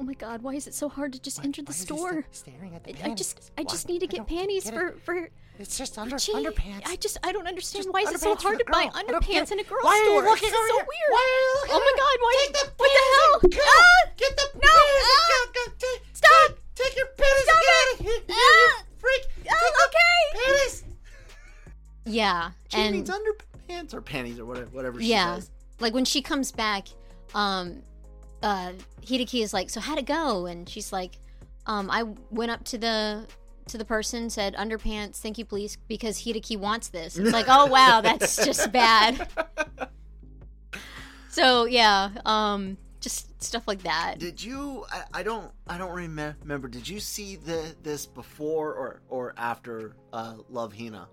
Oh 0.00 0.02
my 0.02 0.14
god 0.14 0.40
why 0.42 0.54
is 0.54 0.66
it 0.66 0.72
so 0.74 0.88
hard 0.88 1.12
to 1.12 1.20
just 1.20 1.44
enter 1.44 1.60
the 1.62 1.70
is 1.70 1.76
store 1.76 2.24
sta- 2.32 2.50
staring 2.52 2.74
at 2.74 2.82
the 2.84 2.90
I- 3.06 3.10
I 3.10 3.14
just 3.14 3.52
I 3.58 3.62
Why? 3.62 3.70
just 3.70 3.86
need 3.88 4.00
to 4.00 4.06
get 4.06 4.26
panties 4.26 4.64
get 4.64 4.74
for 4.74 4.92
for 5.04 5.28
It's 5.58 5.76
just 5.76 5.98
under 5.98 6.16
Gee, 6.16 6.32
underpants. 6.32 6.82
I 6.86 6.96
just 6.96 7.18
I 7.22 7.32
don't 7.32 7.46
understand 7.46 7.84
Just 7.84 7.92
why 7.92 8.00
is 8.00 8.10
it 8.12 8.20
so 8.20 8.34
hard 8.34 8.58
to 8.58 8.64
buy 8.72 8.84
girl. 8.84 8.92
I 8.94 9.02
don't 9.04 9.26
get 9.26 9.44
underpants 9.46 9.52
in 9.52 9.60
a 9.60 9.64
girl 9.64 9.78
Why 9.82 9.92
are 9.92 10.04
you 10.04 10.10
store? 10.20 10.22
looking 10.30 10.48
This 10.48 10.58
is 10.58 10.58
over 10.58 10.68
so 10.68 10.74
here? 10.76 10.86
weird. 10.88 11.10
Why 11.14 11.24
are 11.28 11.40
you 11.44 11.52
looking 11.60 11.74
oh 11.76 11.82
my 11.84 11.94
god, 12.02 12.16
why 12.24 12.32
Take 12.40 12.52
the 12.56 12.64
what 12.80 12.90
the 12.96 13.04
hell? 13.12 13.62
Ah! 13.68 14.10
Get 14.16 14.32
the 14.40 14.46
No! 14.64 14.72
Ah! 14.72 15.46
go. 15.52 15.62
go. 15.78 15.88
Stop! 16.14 16.48
Take, 16.48 16.86
take 16.86 16.96
your 16.96 17.06
panties 17.18 17.44
Stop 17.44 17.56
and 17.56 17.66
get 17.66 17.76
it! 17.76 17.84
out 17.84 18.00
of 18.00 18.06
here. 18.06 18.20
You 18.28 18.34
Ah! 18.40 18.82
freak. 18.96 19.22
Oh, 19.52 19.60
Take 19.60 19.74
the 19.76 19.84
okay. 19.86 20.22
Panties. 20.32 20.84
Yeah, 22.06 22.50
She 22.70 22.78
and 22.78 22.94
means 22.96 23.10
underpants 23.10 23.92
or 23.94 24.00
panties 24.00 24.38
or 24.40 24.46
whatever. 24.46 24.70
Whatever 24.70 25.00
she 25.02 25.08
yeah 25.08 25.34
says. 25.36 25.50
like 25.78 25.92
when 25.92 26.04
she 26.06 26.22
comes 26.22 26.50
back 26.52 26.88
um 27.34 27.82
uh 28.42 28.72
hideki 29.02 29.42
is 29.42 29.52
like 29.52 29.70
so 29.70 29.80
how'd 29.80 29.98
it 29.98 30.06
go 30.06 30.46
and 30.46 30.68
she's 30.68 30.92
like 30.92 31.18
um 31.66 31.90
i 31.90 32.04
went 32.30 32.50
up 32.50 32.64
to 32.64 32.78
the 32.78 33.26
to 33.66 33.78
the 33.78 33.84
person 33.84 34.28
said 34.28 34.54
underpants 34.56 35.16
thank 35.16 35.38
you 35.38 35.44
please 35.44 35.76
because 35.88 36.22
hideki 36.22 36.56
wants 36.56 36.88
this 36.88 37.16
it's 37.16 37.32
like 37.32 37.46
oh 37.48 37.66
wow 37.66 38.00
that's 38.02 38.44
just 38.44 38.72
bad 38.72 39.28
so 41.28 41.64
yeah 41.64 42.10
um 42.24 42.76
just 43.00 43.42
stuff 43.42 43.66
like 43.66 43.82
that 43.82 44.18
Did 44.18 44.42
you? 44.42 44.84
I, 44.92 45.20
I 45.20 45.22
don't. 45.22 45.50
I 45.66 45.78
don't 45.78 45.94
remember. 45.94 46.68
Did 46.68 46.86
you 46.86 47.00
see 47.00 47.36
the 47.36 47.74
this 47.82 48.04
before 48.04 48.74
or 48.74 49.00
or 49.08 49.32
after 49.38 49.96
uh, 50.12 50.34
Love 50.50 50.74
Hina? 50.76 51.08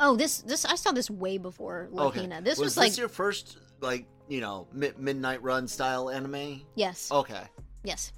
oh 0.00 0.16
this 0.16 0.38
this 0.38 0.64
i 0.64 0.74
saw 0.74 0.92
this 0.92 1.10
way 1.10 1.38
before 1.38 1.88
Love 1.90 2.14
Hina. 2.14 2.40
this 2.42 2.58
was, 2.58 2.76
like 2.76 2.96
your 2.96 3.08
first 3.08 3.58
like 3.84 4.06
you 4.28 4.40
know 4.40 4.66
mi- 4.72 4.92
midnight 4.98 5.42
run 5.42 5.68
style 5.68 6.10
anime. 6.10 6.62
yes 6.74 7.10
Okay. 7.12 7.42
yes 7.84 8.12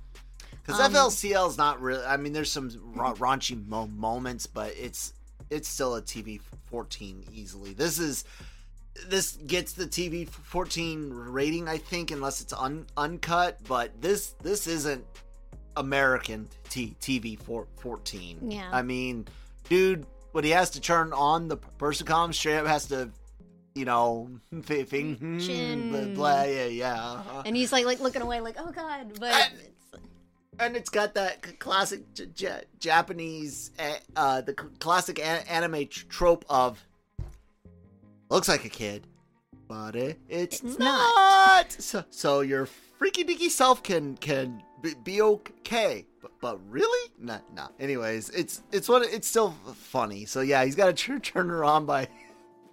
Because 0.62 0.80
Um, 0.80 0.92
FLCL 0.92 1.48
is 1.50 1.58
not 1.58 1.80
really. 1.80 2.04
I 2.04 2.16
mean, 2.16 2.32
there's 2.32 2.50
some 2.50 2.70
ra- 2.94 3.14
raunchy 3.14 3.66
mo- 3.66 3.86
moments, 3.88 4.46
but 4.46 4.72
it's 4.76 5.12
it's 5.50 5.68
still 5.68 5.94
a 5.96 6.02
TV 6.02 6.40
14 6.70 7.24
easily. 7.32 7.72
This 7.72 7.98
is 7.98 8.24
this 9.08 9.36
gets 9.46 9.72
the 9.74 9.84
TV 9.86 10.26
14 10.28 11.10
rating, 11.12 11.68
I 11.68 11.76
think, 11.78 12.10
unless 12.10 12.40
it's 12.40 12.52
un- 12.54 12.86
uncut. 12.96 13.58
But 13.68 14.00
this 14.00 14.34
this 14.42 14.66
isn't 14.66 15.04
American 15.76 16.48
t- 16.70 16.96
TV 17.00 17.38
14. 17.38 18.50
Yeah. 18.50 18.68
I 18.72 18.82
mean, 18.82 19.26
dude, 19.68 20.06
when 20.32 20.44
he 20.44 20.50
has 20.50 20.70
to 20.70 20.80
turn 20.80 21.12
on 21.12 21.48
the 21.48 21.58
Persocom, 21.78 22.32
straight 22.34 22.56
up 22.58 22.66
has 22.66 22.86
to. 22.86 23.10
You 23.76 23.84
know, 23.84 24.30
f- 24.56 24.88
Chin. 24.90 26.14
blah, 26.14 26.42
yeah, 26.44 26.64
yeah. 26.64 26.94
uh-huh. 26.94 27.42
and 27.44 27.54
he's 27.54 27.72
like 27.72 27.84
like 27.84 28.00
looking 28.00 28.22
away 28.22 28.40
like 28.40 28.56
oh 28.58 28.70
god 28.72 29.12
but 29.20 29.32
And- 29.34 29.52
it's, 29.60 30.00
and 30.58 30.76
it's 30.76 30.88
got 30.88 31.12
that 31.14 31.58
classic 31.58 32.14
J- 32.14 32.26
J- 32.34 32.62
Japanese, 32.80 33.72
uh, 33.78 33.92
uh, 34.16 34.40
the 34.40 34.54
classic 34.54 35.18
a- 35.18 35.52
anime 35.52 35.86
tr- 35.88 36.06
trope 36.08 36.46
of 36.48 36.82
looks 38.30 38.48
like 38.48 38.64
a 38.64 38.70
kid, 38.70 39.06
but 39.68 39.94
it, 39.94 40.18
it's, 40.28 40.62
It's 40.62 40.78
not. 40.78 41.14
not. 41.14 41.72
So, 41.72 42.04
so 42.08 42.40
your 42.40 42.64
freaky 42.98 43.24
deaky 43.24 43.50
self 43.50 43.82
can 43.82 44.16
can 44.16 44.62
be, 44.80 44.94
be 45.04 45.20
okay, 45.20 46.06
but, 46.22 46.32
but 46.40 46.58
really, 46.70 47.10
nah, 47.18 47.38
nah. 47.54 47.68
Anyways, 47.78 48.30
it's 48.30 48.62
it's 48.72 48.88
what 48.88 49.02
it's 49.02 49.28
still 49.28 49.54
funny. 49.74 50.24
So 50.24 50.40
yeah, 50.40 50.64
he's 50.64 50.74
got 50.74 50.96
to 50.96 51.18
turn 51.20 51.50
her 51.50 51.64
on 51.64 51.84
by 51.84 52.08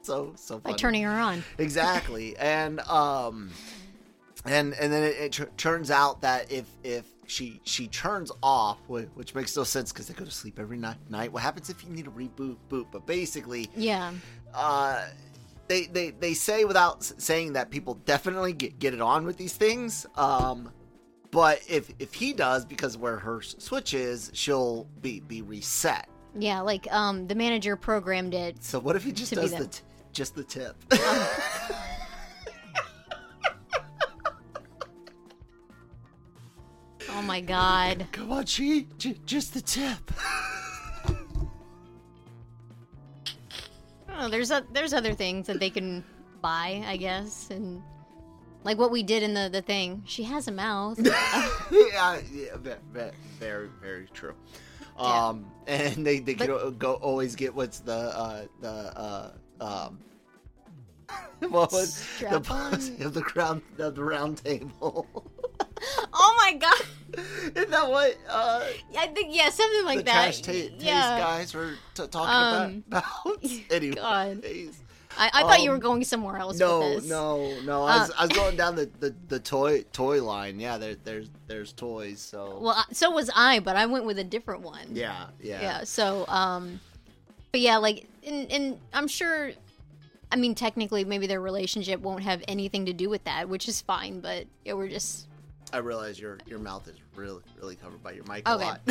so 0.04 0.34
so 0.36 0.60
by 0.60 0.74
turning 0.74 1.04
her 1.04 1.12
on. 1.12 1.44
Exactly. 1.58 2.36
And 2.38 2.80
um 2.82 3.50
and 4.46 4.74
and 4.74 4.92
then 4.92 5.04
it, 5.04 5.16
it 5.18 5.32
tr- 5.32 5.44
turns 5.58 5.90
out 5.90 6.22
that 6.22 6.52
if 6.52 6.66
if 6.84 7.06
she 7.26 7.62
she 7.64 7.88
turns 7.88 8.32
off 8.42 8.78
whi- 8.88 9.08
which 9.16 9.34
makes 9.34 9.56
no 9.56 9.64
sense 9.64 9.92
because 9.92 10.08
they 10.08 10.14
go 10.14 10.26
to 10.26 10.32
sleep 10.32 10.60
every 10.60 10.78
night 10.78 10.98
night. 11.10 11.32
What 11.32 11.42
happens 11.42 11.70
if 11.70 11.84
you 11.84 11.90
need 11.90 12.08
a 12.08 12.12
reboot 12.12 12.58
boot? 12.70 12.88
But 12.92 13.06
basically 13.06 13.70
yeah. 13.76 14.12
uh 14.54 15.08
they 15.70 15.86
they 15.86 16.12
they 16.12 16.34
say 16.34 16.66
without 16.66 17.04
saying 17.04 17.54
that 17.54 17.70
people 17.72 17.96
definitely 18.06 18.52
get, 18.54 18.78
get 18.80 18.94
it 18.94 19.00
on 19.02 19.26
with 19.26 19.38
these 19.38 19.54
things 19.54 20.06
um 20.16 20.70
but 21.32 21.62
if 21.68 21.90
if 22.00 22.14
he 22.14 22.34
does 22.34 22.66
because 22.66 22.98
where 22.98 23.18
her 23.18 23.42
switch 23.42 23.94
is 23.94 24.30
she'll 24.34 24.86
be 25.02 25.22
be 25.22 25.42
reset. 25.42 26.08
Yeah, 26.38 26.60
like 26.62 26.92
um 26.92 27.28
the 27.28 27.36
manager 27.36 27.76
programmed 27.78 28.34
it. 28.34 28.62
so 28.64 28.78
what 28.80 28.96
if 28.98 29.04
he 29.04 29.12
just 29.14 29.34
does 29.34 29.52
the- 29.52 29.60
the 29.60 29.68
t- 29.68 29.82
just 30.14 30.36
the 30.36 30.44
tip 30.44 30.76
Oh 37.10 37.22
my 37.22 37.42
god. 37.42 38.08
Come 38.12 38.32
on, 38.32 38.46
she 38.46 38.88
j- 38.98 39.18
just 39.26 39.54
the 39.54 39.62
tip. 39.62 40.12
Oh, 44.16 44.30
there's 44.30 44.52
a, 44.52 44.64
there's 44.72 44.94
other 44.94 45.14
things 45.14 45.48
that 45.48 45.60
they 45.60 45.70
can 45.70 46.04
buy, 46.42 46.84
I 46.88 46.98
guess, 46.98 47.50
and 47.50 47.82
like 48.64 48.78
what 48.78 48.90
we 48.92 49.04
did 49.04 49.22
in 49.24 49.34
the 49.34 49.50
the 49.52 49.62
thing. 49.62 50.04
She 50.06 50.24
has 50.24 50.48
a 50.48 50.52
mouth. 50.52 50.98
yeah, 51.72 52.20
yeah, 52.32 52.56
ve- 52.58 52.76
ve- 52.94 53.12
very, 53.40 53.70
very 53.82 54.08
true. 54.14 54.34
Um, 54.98 55.46
and 55.68 56.06
they 56.06 56.20
they 56.20 56.36
But- 56.36 56.48
could 56.48 56.80
go 56.80 56.94
always 56.94 57.36
get 57.36 57.54
what's 57.54 57.80
the 57.80 57.94
uh 58.18 58.46
the 58.62 58.70
uh 58.70 59.32
um. 59.64 60.00
What 61.50 61.72
was 61.74 62.02
the 62.22 62.40
policy 62.40 63.04
of 63.04 63.14
the 63.14 63.22
crown 63.22 63.62
of 63.78 63.96
the 63.96 64.04
round 64.04 64.38
table? 64.44 65.06
oh 66.14 66.36
my 66.42 66.54
god. 66.54 66.82
Isn't 67.56 67.70
that 67.70 67.90
what 67.90 68.18
uh, 68.30 68.64
I 68.98 69.08
think 69.08 69.36
yeah, 69.36 69.50
something 69.50 69.84
like 69.86 69.98
the 70.00 70.04
that. 70.06 70.14
trash 70.24 70.40
ta- 70.42 70.52
taste 70.54 70.74
yeah. 70.80 71.20
guys 71.20 71.54
were 71.54 71.74
t- 71.96 72.08
talking 72.08 72.30
Um, 72.34 72.84
about? 72.88 73.04
Anyway, 73.70 73.96
God. 73.96 74.42
I, 75.18 75.30
I 75.34 75.42
thought 75.44 75.62
you 75.62 75.70
were 75.70 75.76
Um, 75.76 75.82
going 75.82 76.04
somewhere 76.06 76.38
else 76.38 76.58
No, 76.58 76.80
with 76.80 77.02
this. 77.02 77.10
no, 77.10 77.60
no. 77.62 77.84
I 77.84 78.00
was, 78.00 78.10
Uh, 78.10 78.14
I 78.20 78.26
was 78.26 78.32
going 78.38 78.56
down 78.56 78.76
the, 78.76 78.90
the, 79.00 79.14
the 79.28 79.40
toy 79.40 79.84
toy 79.92 80.24
line. 80.24 80.60
Yeah, 80.62 80.78
there, 80.78 80.96
there's 81.04 81.30
there's 81.48 81.74
toys. 81.74 82.22
So 82.22 82.58
Well, 82.62 82.84
so 82.94 83.12
was 83.12 83.30
I, 83.36 83.60
but 83.60 83.76
I 83.76 83.86
went 83.86 84.06
with 84.06 84.18
a 84.18 84.24
different 84.24 84.62
one. 84.62 84.88
yeah, 84.94 85.26
yeah, 85.42 85.62
yeah 85.62 85.84
so 85.84 86.26
um 86.30 86.80
but 87.52 87.60
yeah 87.62 87.78
like 87.78 88.08
and, 88.26 88.52
and 88.52 88.80
i'm 88.94 89.08
sure 89.08 89.52
i 90.32 90.36
mean 90.36 90.56
technically 90.56 91.04
maybe 91.06 91.28
their 91.28 91.42
relationship 91.42 92.00
won't 92.02 92.24
have 92.24 92.42
anything 92.48 92.86
to 92.86 92.94
do 92.94 93.10
with 93.10 93.24
that 93.26 93.48
which 93.50 93.68
is 93.68 93.82
fine 93.82 94.20
but 94.20 94.46
yeah 94.66 94.74
we're 94.74 94.88
just 94.88 95.28
I 95.72 95.78
realize 95.78 96.20
your 96.20 96.38
your 96.46 96.60
mouth 96.60 96.88
is 96.88 96.96
really 97.16 97.42
really 97.60 97.76
covered 97.76 98.04
by 98.04 98.12
your 98.12 98.24
mic 98.26 98.48
a 98.48 98.54
Okay. 98.54 98.64
lot. 98.66 98.82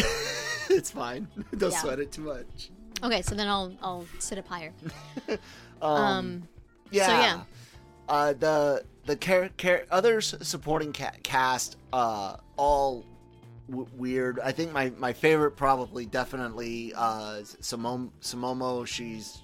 it's 0.68 0.90
fine. 0.90 1.28
Don't 1.56 1.70
Yeah. 1.70 1.78
sweat 1.78 2.00
it 2.00 2.10
too 2.10 2.22
much. 2.22 2.70
okay 3.04 3.22
so 3.22 3.36
then 3.36 3.46
i'll 3.46 3.72
i'll 3.82 4.04
sit 4.18 4.36
up 4.38 4.48
higher 4.48 4.72
Um, 5.80 5.90
um 5.96 6.42
yeah. 6.90 7.06
so 7.06 7.12
yeah. 7.12 7.40
Uh, 8.08 8.32
the 8.32 8.84
the 9.06 9.14
char- 9.16 9.50
char- 9.56 9.84
others 9.92 10.34
supporting 10.42 10.92
ca- 10.92 11.12
cast 11.22 11.76
uh 11.92 12.36
all 12.56 13.04
w- 13.72 13.88
weird. 13.96 14.38
I 14.38 14.52
think 14.52 14.72
my 14.72 14.92
my 14.98 15.12
favorite 15.12 15.52
probably 15.56 16.06
definitely 16.06 16.92
uh 16.96 17.42
Simone 17.60 18.12
Sumomo. 18.20 18.86
She's 18.86 19.42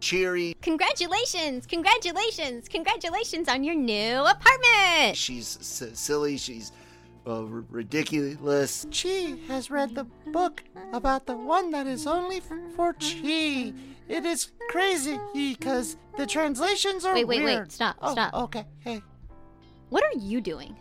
cheery. 0.00 0.54
Congratulations! 0.62 1.66
Congratulations! 1.66 2.68
Congratulations 2.68 3.48
on 3.48 3.62
your 3.64 3.74
new 3.74 4.18
apartment! 4.24 5.16
She's 5.16 5.56
s- 5.58 5.98
silly. 5.98 6.36
She's 6.38 6.72
uh, 7.26 7.40
r- 7.44 7.64
ridiculous. 7.70 8.86
Chi 8.92 9.36
has 9.48 9.70
read 9.70 9.94
the 9.94 10.04
book 10.30 10.62
about 10.92 11.26
the 11.26 11.34
one 11.36 11.70
that 11.70 11.86
is 11.86 12.06
only 12.06 12.36
f- 12.38 12.52
for 12.76 12.92
Chi. 12.94 13.72
It 14.08 14.26
is 14.26 14.52
crazy 14.68 15.18
because 15.32 15.96
the 16.18 16.26
translations 16.26 17.06
are 17.06 17.14
Wait, 17.14 17.26
wait, 17.26 17.38
wait. 17.42 17.54
weird. 17.54 17.72
Stop, 17.72 17.96
Oh, 18.02 18.12
stop. 18.12 18.34
Okay, 18.34 18.66
hey. 18.80 19.00
What 19.88 20.04
are 20.04 20.18
you 20.18 20.42
doing? 20.42 20.76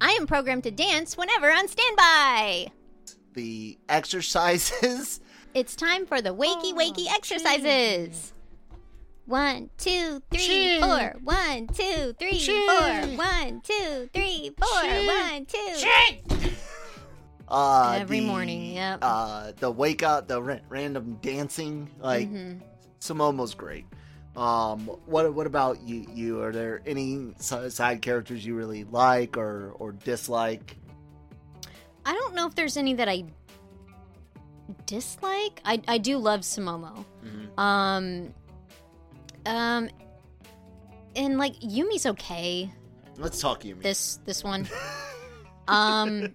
I 0.00 0.10
am 0.20 0.26
programmed 0.26 0.64
to 0.64 0.70
dance 0.70 1.16
whenever 1.16 1.50
on 1.50 1.68
standby! 1.68 2.68
The 3.34 3.78
exercises. 3.88 5.20
It's 5.54 5.74
time 5.74 6.04
for 6.06 6.20
the 6.20 6.34
wakey 6.34 6.74
wakey 6.74 7.06
exercises! 7.10 8.34
One, 9.24 9.70
two, 9.78 10.22
three, 10.30 10.38
Chee. 10.38 10.80
four. 10.80 11.14
One, 11.24 11.66
two, 11.68 12.12
three, 12.18 12.38
Chee. 12.38 12.66
four. 12.68 13.16
One, 13.16 13.60
two, 13.62 14.08
three, 14.12 14.52
four. 14.56 14.82
Chee. 14.82 15.06
One, 15.06 15.46
two. 15.46 16.46
Uh, 17.48 17.98
Every 18.00 18.20
the, 18.20 18.26
morning, 18.26 18.74
yep. 18.74 18.98
Uh, 19.02 19.52
the 19.58 19.70
wake 19.70 20.02
up, 20.02 20.28
the 20.28 20.40
ra- 20.42 20.58
random 20.68 21.18
dancing, 21.22 21.88
like 21.98 22.28
Mhm. 22.30 22.60
Sumomo's 23.00 23.54
great. 23.54 23.86
Um, 24.36 24.80
what 25.06 25.32
what 25.34 25.46
about 25.46 25.80
you? 25.82 26.06
You 26.12 26.42
are 26.42 26.52
there 26.52 26.82
any 26.86 27.32
side 27.38 28.02
characters 28.02 28.44
you 28.44 28.54
really 28.54 28.84
like 28.84 29.36
or 29.36 29.72
or 29.78 29.92
dislike? 29.92 30.76
I 32.04 32.12
don't 32.12 32.34
know 32.34 32.46
if 32.46 32.54
there's 32.54 32.76
any 32.76 32.94
that 32.94 33.08
I 33.08 33.24
dislike. 34.86 35.60
I 35.64 35.80
I 35.88 35.98
do 35.98 36.18
love 36.18 36.40
Sumomo. 36.40 37.04
Mhm. 37.24 37.58
Um 37.58 38.34
um 39.46 39.88
and 41.14 41.38
like 41.38 41.54
Yumi's 41.60 42.06
okay. 42.06 42.70
Let's 43.16 43.40
talk 43.40 43.62
Yumi, 43.62 43.82
This 43.82 44.18
this 44.26 44.44
one. 44.44 44.68
um 45.68 46.34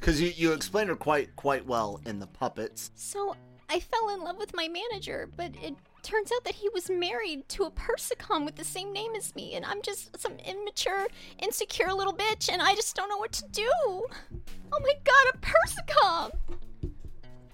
because 0.00 0.20
you 0.20 0.28
you 0.34 0.52
explained 0.52 0.88
her 0.88 0.96
quite 0.96 1.36
quite 1.36 1.66
well 1.66 2.00
in 2.06 2.18
the 2.18 2.26
puppets. 2.26 2.90
so 2.94 3.36
I 3.68 3.80
fell 3.80 4.10
in 4.10 4.20
love 4.22 4.36
with 4.38 4.54
my 4.54 4.68
manager, 4.68 5.28
but 5.36 5.52
it 5.62 5.74
turns 6.02 6.30
out 6.32 6.44
that 6.44 6.54
he 6.54 6.68
was 6.70 6.90
married 6.90 7.48
to 7.50 7.64
a 7.64 7.70
Persocom 7.70 8.44
with 8.44 8.56
the 8.56 8.64
same 8.64 8.92
name 8.92 9.14
as 9.14 9.34
me, 9.34 9.54
and 9.54 9.64
I'm 9.64 9.82
just 9.82 10.18
some 10.20 10.36
immature, 10.38 11.06
insecure 11.38 11.92
little 11.92 12.14
bitch, 12.14 12.50
and 12.52 12.60
I 12.60 12.74
just 12.74 12.94
don't 12.96 13.08
know 13.08 13.18
what 13.18 13.32
to 13.32 13.48
do. 13.48 13.70
Oh 13.80 14.80
my 14.80 14.92
god, 15.04 15.34
a 15.34 15.38
Persocom! 15.38 16.32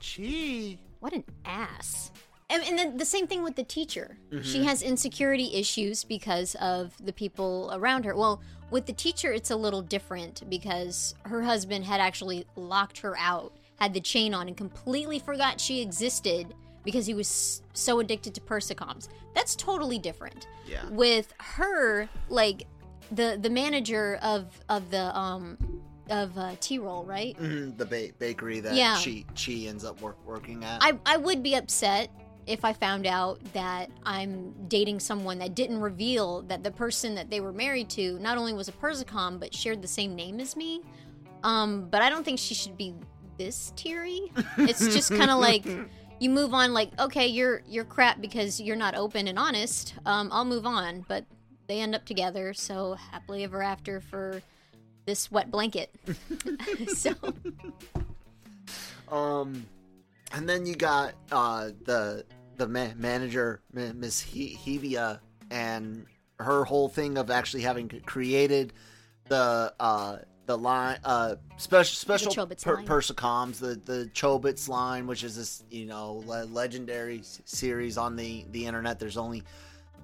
Gee. 0.00 0.78
What 1.00 1.12
an 1.12 1.24
ass. 1.44 2.10
And, 2.50 2.62
and 2.62 2.78
then 2.78 2.96
the 2.96 3.04
same 3.04 3.26
thing 3.26 3.42
with 3.42 3.56
the 3.56 3.64
teacher. 3.64 4.16
She 4.30 4.58
mm-hmm. 4.58 4.62
has 4.64 4.82
insecurity 4.82 5.54
issues 5.54 6.02
because 6.02 6.54
of 6.56 6.94
the 7.04 7.12
people 7.12 7.70
around 7.74 8.04
her. 8.04 8.16
Well, 8.16 8.40
with 8.70 8.86
the 8.86 8.92
teacher, 8.92 9.32
it's 9.32 9.50
a 9.50 9.56
little 9.56 9.82
different 9.82 10.48
because 10.48 11.14
her 11.24 11.42
husband 11.42 11.84
had 11.84 12.00
actually 12.00 12.46
locked 12.56 12.98
her 12.98 13.16
out, 13.18 13.52
had 13.78 13.92
the 13.92 14.00
chain 14.00 14.32
on, 14.32 14.48
and 14.48 14.56
completely 14.56 15.18
forgot 15.18 15.60
she 15.60 15.82
existed 15.82 16.54
because 16.84 17.06
he 17.06 17.14
was 17.14 17.62
so 17.72 18.00
addicted 18.00 18.34
to 18.34 18.40
Persocoms. 18.40 19.08
That's 19.34 19.54
totally 19.56 19.98
different. 19.98 20.46
Yeah. 20.66 20.88
With 20.90 21.32
her, 21.38 22.08
like 22.28 22.66
the 23.12 23.38
the 23.40 23.50
manager 23.50 24.18
of 24.22 24.46
of 24.68 24.90
the 24.90 25.16
um 25.18 25.56
of 26.10 26.36
uh, 26.38 26.54
T 26.60 26.78
roll, 26.78 27.04
right? 27.04 27.36
Mhm, 27.38 27.76
the 27.76 27.84
ba- 27.84 28.12
bakery 28.18 28.60
that 28.60 28.74
Yeah. 28.74 28.96
she 28.96 29.26
she 29.34 29.68
ends 29.68 29.84
up 29.84 30.00
work, 30.00 30.16
working 30.26 30.64
at. 30.64 30.82
I, 30.82 30.98
I 31.04 31.16
would 31.18 31.42
be 31.42 31.54
upset 31.54 32.10
if 32.46 32.64
I 32.64 32.72
found 32.72 33.06
out 33.06 33.40
that 33.52 33.90
I'm 34.04 34.54
dating 34.68 35.00
someone 35.00 35.38
that 35.40 35.54
didn't 35.54 35.80
reveal 35.80 36.40
that 36.42 36.64
the 36.64 36.70
person 36.70 37.14
that 37.16 37.28
they 37.28 37.40
were 37.40 37.52
married 37.52 37.90
to 37.90 38.18
not 38.20 38.38
only 38.38 38.54
was 38.54 38.68
a 38.68 38.72
Persocom 38.72 39.38
but 39.38 39.54
shared 39.54 39.82
the 39.82 39.88
same 39.88 40.14
name 40.16 40.40
as 40.40 40.56
me. 40.56 40.80
Um, 41.44 41.88
but 41.90 42.00
I 42.02 42.08
don't 42.08 42.24
think 42.24 42.38
she 42.38 42.54
should 42.54 42.76
be 42.78 42.94
this 43.36 43.72
teary. 43.76 44.32
It's 44.56 44.80
just 44.94 45.10
kind 45.14 45.30
of 45.30 45.38
like 45.40 45.64
you 46.20 46.30
move 46.30 46.54
on. 46.54 46.72
Like, 46.72 46.90
okay, 47.00 47.26
you're 47.26 47.62
you're 47.66 47.84
crap 47.84 48.20
because 48.20 48.60
you're 48.60 48.76
not 48.76 48.94
open 48.94 49.28
and 49.28 49.38
honest. 49.38 49.94
Um, 50.06 50.28
I'll 50.32 50.44
move 50.44 50.66
on. 50.66 51.04
But 51.08 51.24
they 51.66 51.80
end 51.80 51.94
up 51.94 52.04
together, 52.04 52.54
so 52.54 52.94
happily 52.94 53.44
ever 53.44 53.62
after 53.62 54.00
for 54.00 54.42
this 55.06 55.30
wet 55.30 55.50
blanket. 55.50 55.90
so 56.94 57.12
Um, 59.10 59.66
and 60.32 60.48
then 60.48 60.66
you 60.66 60.76
got 60.76 61.14
uh 61.32 61.70
the 61.84 62.24
the 62.56 62.68
ma- 62.68 62.94
manager 62.96 63.60
Miss 63.72 64.20
he- 64.20 64.58
Hibiya 64.64 65.20
and 65.50 66.06
her 66.38 66.64
whole 66.64 66.88
thing 66.88 67.18
of 67.18 67.30
actually 67.30 67.62
having 67.62 67.88
created 68.04 68.72
the 69.28 69.72
uh 69.80 70.18
the 70.48 70.56
line 70.56 70.98
uh 71.04 71.36
special 71.58 71.94
special 71.94 72.32
per- 72.64 72.82
Persocoms 72.82 73.58
the 73.58 73.78
the 73.84 74.10
Chobits 74.14 74.66
line 74.66 75.06
which 75.06 75.22
is 75.22 75.36
this 75.36 75.62
you 75.70 75.84
know 75.84 76.24
le- 76.26 76.46
legendary 76.46 77.18
s- 77.18 77.42
series 77.44 77.98
on 77.98 78.16
the 78.16 78.46
the 78.52 78.64
internet. 78.66 78.98
There's 78.98 79.18
only 79.18 79.42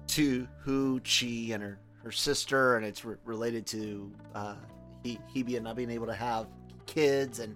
two 0.05 0.47
who 0.59 0.99
Chi 1.01 1.51
and 1.51 1.63
her 1.63 1.79
her 2.03 2.11
sister 2.11 2.77
and 2.77 2.85
it's 2.85 3.03
re- 3.03 3.15
related 3.25 3.65
to 3.67 4.11
uh 4.35 4.55
he- 5.01 5.19
Hibiya 5.33 5.61
not 5.63 5.75
being 5.75 5.89
able 5.89 6.05
to 6.05 6.13
have 6.13 6.45
kids. 6.85 7.39
And 7.39 7.55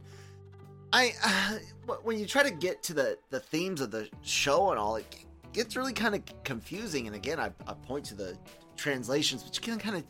I 0.91 1.13
uh, 1.87 1.93
when 2.01 2.17
you 2.17 2.25
try 2.25 2.41
to 2.41 2.51
get 2.51 2.81
to 2.83 2.95
the 2.95 3.19
the 3.29 3.39
themes 3.39 3.81
of 3.81 3.91
the 3.91 4.09
show 4.23 4.71
and 4.71 4.79
all, 4.79 4.95
it 4.95 5.05
gets 5.53 5.75
really 5.75 5.93
kind 5.93 6.15
of 6.15 6.23
confusing. 6.43 7.05
And 7.05 7.15
again, 7.15 7.39
I, 7.39 7.51
I 7.67 7.73
point 7.73 8.05
to 8.05 8.15
the 8.15 8.35
translations, 8.77 9.43
but 9.43 9.55
you 9.55 9.61
can 9.61 9.77
kind 9.77 9.95
of 9.97 10.03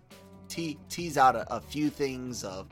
te- 0.50 0.78
tease 0.90 1.18
out 1.18 1.36
a, 1.36 1.56
a 1.56 1.60
few 1.62 1.90
things 1.90 2.44
of 2.44 2.68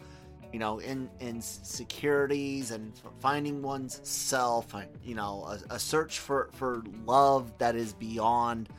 you 0.52 0.60
know 0.60 0.80
in 0.80 1.10
insecurities 1.20 2.72
and 2.72 2.94
finding 3.20 3.62
one's 3.62 4.00
self. 4.04 4.74
and, 4.74 4.88
You 5.04 5.16
know, 5.16 5.44
a, 5.70 5.76
a 5.76 5.80
search 5.80 6.20
for 6.20 6.50
for 6.54 6.84
love 7.06 7.58
that 7.60 7.76
is 7.76 7.94
beyond 7.94 8.70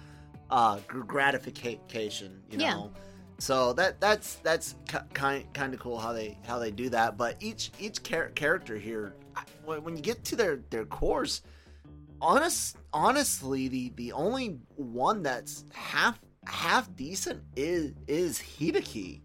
uh, 0.50 0.78
gratification. 0.88 2.42
You 2.50 2.58
Yeah. 2.58 2.74
know. 2.74 2.92
So 3.40 3.72
that 3.74 4.00
that's 4.00 4.36
that's 4.36 4.74
kind 5.14 5.44
kind 5.54 5.72
of 5.72 5.78
cool 5.78 5.98
how 5.98 6.12
they 6.12 6.36
how 6.46 6.58
they 6.58 6.70
do 6.72 6.88
that. 6.90 7.16
But 7.16 7.36
each 7.40 7.70
each 7.78 8.02
char- 8.02 8.30
character 8.30 8.76
here, 8.76 9.14
when, 9.64 9.84
when 9.84 9.96
you 9.96 10.02
get 10.02 10.24
to 10.24 10.36
their 10.36 10.56
their 10.70 10.84
cores, 10.86 11.42
honest 12.20 12.76
honestly, 12.92 13.68
the 13.68 13.92
the 13.94 14.10
only 14.12 14.58
one 14.74 15.22
that's 15.22 15.64
half 15.72 16.18
half 16.48 16.94
decent 16.96 17.42
is 17.56 17.92
is 18.06 18.38
Hideki. 18.38 19.20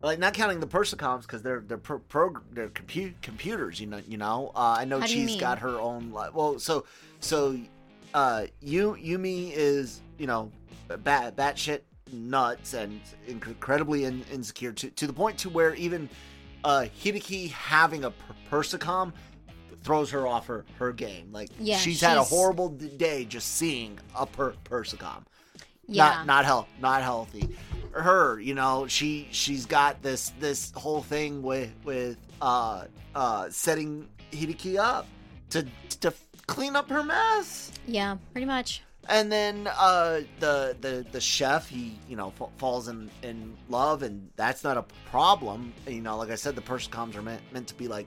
Like 0.00 0.20
not 0.20 0.32
counting 0.32 0.60
the 0.60 0.66
Persocoms 0.66 1.22
because 1.22 1.42
they're 1.42 1.60
they're 1.60 1.76
pro, 1.76 1.98
pro 1.98 2.32
they're 2.52 2.68
compu- 2.68 3.14
computers. 3.20 3.80
You 3.80 3.88
know 3.88 4.00
you 4.06 4.16
know. 4.16 4.52
Uh, 4.54 4.76
I 4.78 4.84
know 4.84 5.00
How 5.00 5.06
do 5.06 5.18
you 5.18 5.28
she's 5.28 5.40
got 5.40 5.58
her 5.58 5.80
own. 5.80 6.12
Li- 6.12 6.28
well, 6.32 6.58
so 6.58 6.84
so 7.20 7.58
uh, 8.14 8.46
you 8.60 8.96
Yumi 9.02 9.52
is 9.52 10.00
you 10.18 10.26
know 10.26 10.52
bat 11.02 11.36
batshit 11.36 11.80
nuts 12.12 12.74
and 12.74 13.00
incredibly 13.26 14.04
in, 14.04 14.24
insecure 14.32 14.72
to, 14.72 14.88
to 14.90 15.06
the 15.06 15.12
point 15.12 15.36
to 15.38 15.50
where 15.50 15.74
even 15.74 16.08
uh, 16.64 16.86
Hideki 17.02 17.50
having 17.50 18.04
a 18.04 18.10
per- 18.10 18.34
Persocom 18.62 19.12
throws 19.82 20.10
her 20.10 20.26
off 20.26 20.46
her, 20.46 20.64
her 20.78 20.92
game. 20.92 21.30
Like 21.32 21.50
Yeah, 21.58 21.76
she's, 21.76 22.00
had 22.00 22.16
a 22.16 22.22
horrible 22.22 22.70
d- 22.70 22.88
day 22.96 23.24
just 23.24 23.56
seeing 23.56 23.98
a 24.18 24.26
per- 24.26 24.54
Persocom. 24.64 25.24
Yeah, 25.88 26.08
Not 26.08 26.26
not 26.26 26.44
health 26.44 26.68
not 26.80 27.02
healthy. 27.02 27.48
Her, 27.92 28.38
you 28.38 28.54
know, 28.54 28.86
she 28.86 29.28
she's 29.30 29.64
got 29.66 30.02
this 30.02 30.30
this 30.38 30.70
whole 30.72 31.02
thing 31.02 31.42
with 31.42 31.70
with 31.84 32.16
uh 32.42 32.84
uh 33.14 33.48
setting 33.50 34.06
Hideki 34.30 34.76
up 34.78 35.06
to 35.50 35.66
to 36.00 36.12
clean 36.46 36.76
up 36.76 36.90
her 36.90 37.02
mess. 37.02 37.72
yeah, 37.86 38.16
pretty 38.32 38.46
much. 38.46 38.82
And 39.08 39.32
then 39.32 39.66
uh, 39.78 40.20
the 40.38 40.76
the 40.82 41.06
the 41.10 41.20
chef, 41.20 41.66
he 41.66 41.98
you 42.10 42.16
know 42.16 42.30
fa- 42.36 42.48
falls 42.58 42.88
in 42.88 43.10
in 43.22 43.56
love, 43.70 44.02
and 44.02 44.28
that's 44.36 44.62
not 44.62 44.76
a 44.76 44.84
problem. 45.10 45.72
You 45.86 46.02
know, 46.02 46.18
like 46.18 46.30
I 46.30 46.34
said, 46.34 46.54
the 46.54 46.60
Persocoms 46.60 47.16
are 47.16 47.22
meant 47.22 47.40
meant 47.50 47.68
to 47.68 47.74
be 47.74 47.88
like 47.88 48.06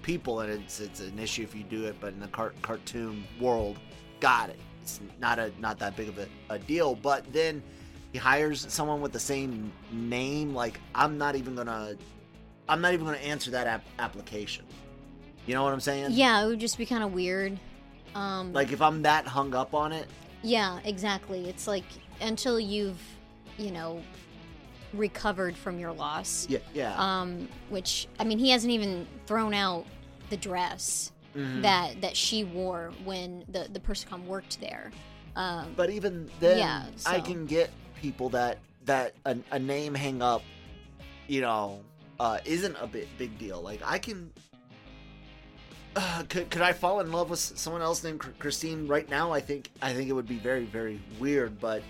people, 0.00 0.40
and 0.40 0.50
it's 0.50 0.80
it's 0.80 1.00
an 1.00 1.18
issue 1.18 1.42
if 1.42 1.54
you 1.54 1.64
do 1.64 1.84
it. 1.84 1.96
But 2.00 2.14
in 2.14 2.20
the 2.20 2.28
car- 2.28 2.54
cartoon 2.62 3.24
world, 3.38 3.78
got 4.20 4.48
it. 4.48 4.58
It's 4.88 5.00
not 5.20 5.38
a 5.38 5.52
not 5.60 5.78
that 5.80 5.96
big 5.96 6.08
of 6.08 6.18
a, 6.18 6.26
a 6.48 6.58
deal. 6.58 6.94
But 6.94 7.30
then 7.32 7.62
he 8.12 8.18
hires 8.18 8.64
someone 8.72 9.00
with 9.02 9.12
the 9.12 9.20
same 9.20 9.70
name. 9.92 10.54
Like 10.54 10.80
I'm 10.94 11.18
not 11.18 11.36
even 11.36 11.54
gonna 11.54 11.94
I'm 12.68 12.80
not 12.80 12.94
even 12.94 13.04
gonna 13.04 13.18
answer 13.18 13.50
that 13.50 13.66
app- 13.66 13.84
application. 13.98 14.64
You 15.46 15.54
know 15.54 15.62
what 15.62 15.72
I'm 15.72 15.80
saying? 15.80 16.08
Yeah, 16.12 16.42
it 16.42 16.46
would 16.46 16.60
just 16.60 16.78
be 16.78 16.86
kind 16.86 17.02
of 17.04 17.12
weird. 17.12 17.58
Um, 18.14 18.52
Like 18.52 18.72
if 18.72 18.80
I'm 18.80 19.02
that 19.02 19.26
hung 19.26 19.54
up 19.54 19.74
on 19.74 19.92
it, 19.92 20.06
yeah, 20.42 20.78
exactly. 20.84 21.48
It's 21.48 21.66
like 21.66 21.84
until 22.20 22.58
you've, 22.58 23.00
you 23.58 23.70
know, 23.70 24.02
recovered 24.94 25.56
from 25.56 25.78
your 25.78 25.92
loss. 25.92 26.46
yeah, 26.48 26.58
yeah. 26.72 26.94
Um, 26.96 27.48
which 27.68 28.08
I 28.18 28.24
mean, 28.24 28.38
he 28.38 28.50
hasn't 28.50 28.72
even 28.72 29.06
thrown 29.26 29.52
out 29.52 29.84
the 30.30 30.36
dress 30.36 31.12
Mhm. 31.36 31.62
that 31.62 32.00
that 32.00 32.16
she 32.16 32.44
wore 32.44 32.92
when 33.04 33.44
the 33.48 33.68
the 33.72 33.80
Persocom 33.80 34.24
worked 34.26 34.60
there. 34.60 34.90
Um, 35.36 35.72
But 35.76 35.90
even 35.90 36.30
then, 36.40 36.58
Yeah, 36.58 36.86
I 37.06 37.20
can 37.20 37.46
get 37.46 37.70
people 38.00 38.28
that 38.30 38.58
that 38.86 39.14
a, 39.24 39.36
a 39.52 39.58
name 39.58 39.94
hang 39.94 40.22
up, 40.22 40.42
you 41.28 41.40
know, 41.42 41.80
uh, 42.18 42.38
isn't 42.44 42.76
a 42.80 42.86
big 42.86 43.06
big 43.18 43.38
deal. 43.38 43.60
Like 43.60 43.80
I 43.84 43.98
can. 43.98 44.32
Uh, 45.96 46.22
could, 46.28 46.48
could 46.50 46.62
I 46.62 46.72
fall 46.72 47.00
in 47.00 47.10
love 47.10 47.28
with 47.30 47.40
someone 47.40 47.82
else 47.82 48.04
named 48.04 48.20
Christine 48.38 48.86
right 48.86 49.08
now? 49.08 49.32
I 49.32 49.40
think 49.40 49.70
I 49.82 49.92
think 49.92 50.08
it 50.08 50.12
would 50.12 50.28
be 50.28 50.36
very 50.38 50.64
very 50.64 51.00
weird. 51.18 51.58
But 51.60 51.82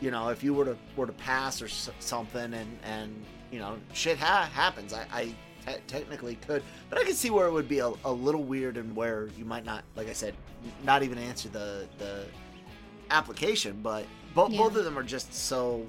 you 0.00 0.10
know, 0.10 0.28
if 0.30 0.42
you 0.42 0.54
were 0.54 0.64
to 0.64 0.76
were 0.96 1.06
to 1.06 1.12
pass 1.12 1.60
or 1.62 1.66
s- 1.66 1.90
something, 2.00 2.52
and 2.54 2.78
and 2.84 3.24
you 3.52 3.58
know, 3.58 3.78
shit 3.92 4.18
ha- 4.18 4.48
happens. 4.52 4.92
I, 4.92 5.06
I 5.12 5.34
te- 5.72 5.80
technically 5.86 6.36
could, 6.36 6.62
but 6.90 6.98
I 6.98 7.04
can 7.04 7.14
see 7.14 7.30
where 7.30 7.46
it 7.46 7.52
would 7.52 7.68
be 7.68 7.78
a, 7.80 7.92
a 8.04 8.12
little 8.12 8.42
weird 8.44 8.76
and 8.76 8.94
where 8.96 9.28
you 9.36 9.44
might 9.44 9.64
not, 9.64 9.84
like 9.96 10.08
I 10.08 10.12
said, 10.12 10.34
not 10.84 11.02
even 11.02 11.18
answer 11.18 11.48
the 11.48 11.86
the 11.98 12.24
application. 13.10 13.80
But 13.82 14.04
bo- 14.34 14.48
Yeah. 14.48 14.58
both 14.58 14.76
of 14.76 14.84
them 14.84 14.98
are 14.98 15.02
just 15.02 15.32
so. 15.32 15.86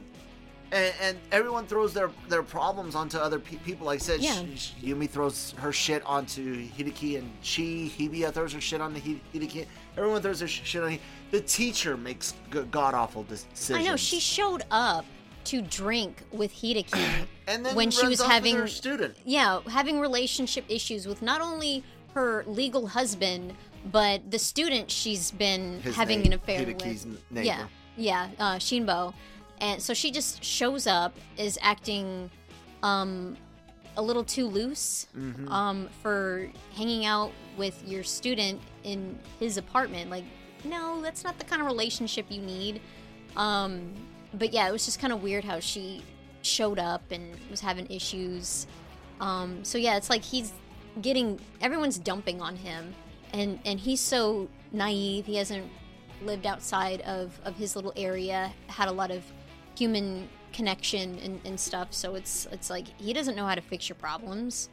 And, 0.72 0.94
and 1.02 1.18
everyone 1.32 1.66
throws 1.66 1.96
their, 1.96 2.12
their 2.28 2.44
problems 2.44 2.94
onto 2.94 3.18
other 3.18 3.40
pe- 3.40 3.56
people. 3.58 3.88
Like 3.88 3.96
I 4.02 4.04
said, 4.04 4.20
Yeah. 4.20 4.44
sh- 4.56 4.74
Yumi 4.84 5.10
throws 5.10 5.56
her 5.58 5.72
shit 5.74 6.06
onto 6.06 6.68
Hideki 6.70 7.18
and 7.18 7.28
Chi. 7.42 7.90
Hibiya 7.98 8.32
throws 8.32 8.54
her 8.54 8.62
shit 8.62 8.80
onto 8.80 9.02
Hi- 9.02 9.20
Hideki. 9.34 9.66
Everyone 9.98 10.22
throws 10.22 10.38
their 10.38 10.48
sh- 10.48 10.62
shit 10.64 10.84
on. 10.84 11.00
The 11.32 11.42
teacher 11.42 11.98
makes 11.98 12.36
g- 12.54 12.62
god 12.70 12.94
awful 12.94 13.24
decisions. 13.24 13.80
I 13.80 13.90
know 13.90 13.96
she 13.96 14.20
showed 14.20 14.64
up 14.70 15.06
to 15.52 15.62
drink 15.62 16.24
with 16.32 16.52
Hideki 16.54 17.06
and 17.48 17.66
then 17.66 17.76
when 17.76 17.90
she 17.92 18.08
was 18.08 18.22
having 18.22 18.56
her 18.56 18.68
student. 18.68 19.16
yeah 19.26 19.60
having 19.70 20.00
relationship 20.00 20.66
issues 20.70 21.08
with 21.08 21.22
not 21.22 21.42
only 21.42 21.84
her 22.16 22.44
legal 22.48 22.88
husband 22.88 23.54
but 23.92 24.18
the 24.32 24.40
student 24.40 24.90
she's 24.92 25.32
been 25.32 25.82
His 25.82 25.96
having 25.96 26.20
na- 26.20 26.26
an 26.28 26.34
affair 26.34 26.60
Hideki's 26.66 27.06
with. 27.06 27.24
n- 27.38 27.44
Yeah, 27.46 27.66
yeah, 27.98 28.28
uh, 28.38 28.56
Shinbo, 28.58 29.14
and 29.62 29.82
so 29.82 29.94
she 29.94 30.12
just 30.12 30.44
shows 30.44 30.86
up, 30.86 31.14
is 31.38 31.58
acting 31.62 32.30
um, 32.84 33.38
a 33.98 34.02
little 34.02 34.24
too 34.24 34.48
loose 34.48 35.08
Mm-hmm. 35.18 35.48
um, 35.52 35.90
for 36.02 36.50
hanging 36.76 37.06
out 37.06 37.32
with 37.58 37.82
your 37.88 38.04
student 38.04 38.60
in 38.84 39.18
his 39.40 39.58
apartment. 39.58 40.10
Like, 40.10 40.26
no, 40.66 41.02
that's 41.02 41.24
not 41.24 41.38
the 41.40 41.46
kind 41.46 41.62
of 41.62 41.68
relationship 41.68 42.26
you 42.30 42.42
need. 42.42 42.82
Um, 43.38 43.94
but 44.34 44.54
yeah, 44.54 44.68
it 44.68 44.72
was 44.72 44.86
just 44.86 45.00
kind 45.00 45.14
of 45.14 45.24
weird 45.24 45.44
how 45.44 45.60
she 45.60 46.04
showed 46.42 46.80
up 46.80 47.02
and 47.12 47.36
was 47.50 47.62
having 47.62 47.90
issues. 47.90 48.68
Um, 49.20 49.64
so 49.64 49.78
yeah, 49.78 49.98
it's 49.98 50.10
like 50.10 50.24
he's 50.24 50.54
getting 51.02 51.40
everyone's 51.62 51.98
dumping 51.98 52.42
on 52.42 52.56
him, 52.56 52.94
and 53.34 53.60
and 53.66 53.80
he's 53.80 54.00
so 54.00 54.48
naive. 54.72 55.26
He 55.26 55.36
hasn't 55.36 55.70
lived 56.22 56.46
outside 56.46 57.02
of 57.02 57.40
of 57.44 57.56
his 57.56 57.76
little 57.76 57.94
area, 57.96 58.52
had 58.68 58.88
a 58.88 58.92
lot 58.92 59.12
of 59.12 59.24
human 59.78 60.28
connection 60.54 61.18
and, 61.20 61.40
and 61.46 61.60
stuff. 61.60 61.94
So 61.94 62.16
it's 62.16 62.48
it's 62.52 62.70
like 62.70 62.88
he 63.00 63.14
doesn't 63.14 63.36
know 63.36 63.46
how 63.46 63.56
to 63.56 63.62
fix 63.62 63.90
your 63.90 63.96
problems. 63.96 64.70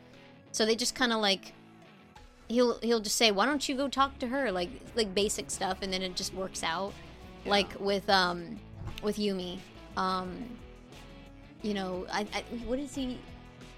So 0.52 0.64
they 0.64 0.76
just 0.76 0.94
kind 0.94 1.12
of 1.12 1.20
like 1.20 1.52
he'll 2.48 2.78
he'll 2.80 3.00
just 3.00 3.16
say, 3.16 3.30
"Why 3.30 3.46
don't 3.46 3.68
you 3.68 3.76
go 3.76 3.88
talk 3.88 4.18
to 4.20 4.28
her?" 4.28 4.52
Like 4.52 4.70
like 4.94 5.14
basic 5.14 5.50
stuff, 5.50 5.78
and 5.82 5.92
then 5.92 6.02
it 6.02 6.16
just 6.16 6.34
works 6.34 6.62
out. 6.62 6.92
Like 7.44 7.78
with 7.78 8.08
um 8.10 8.58
with 9.02 9.16
Yumi, 9.16 9.58
um, 9.96 10.48
you 11.62 11.74
know, 11.74 12.06
I, 12.12 12.26
I 12.34 12.40
what 12.66 12.78
is 12.78 12.94
he? 12.94 13.18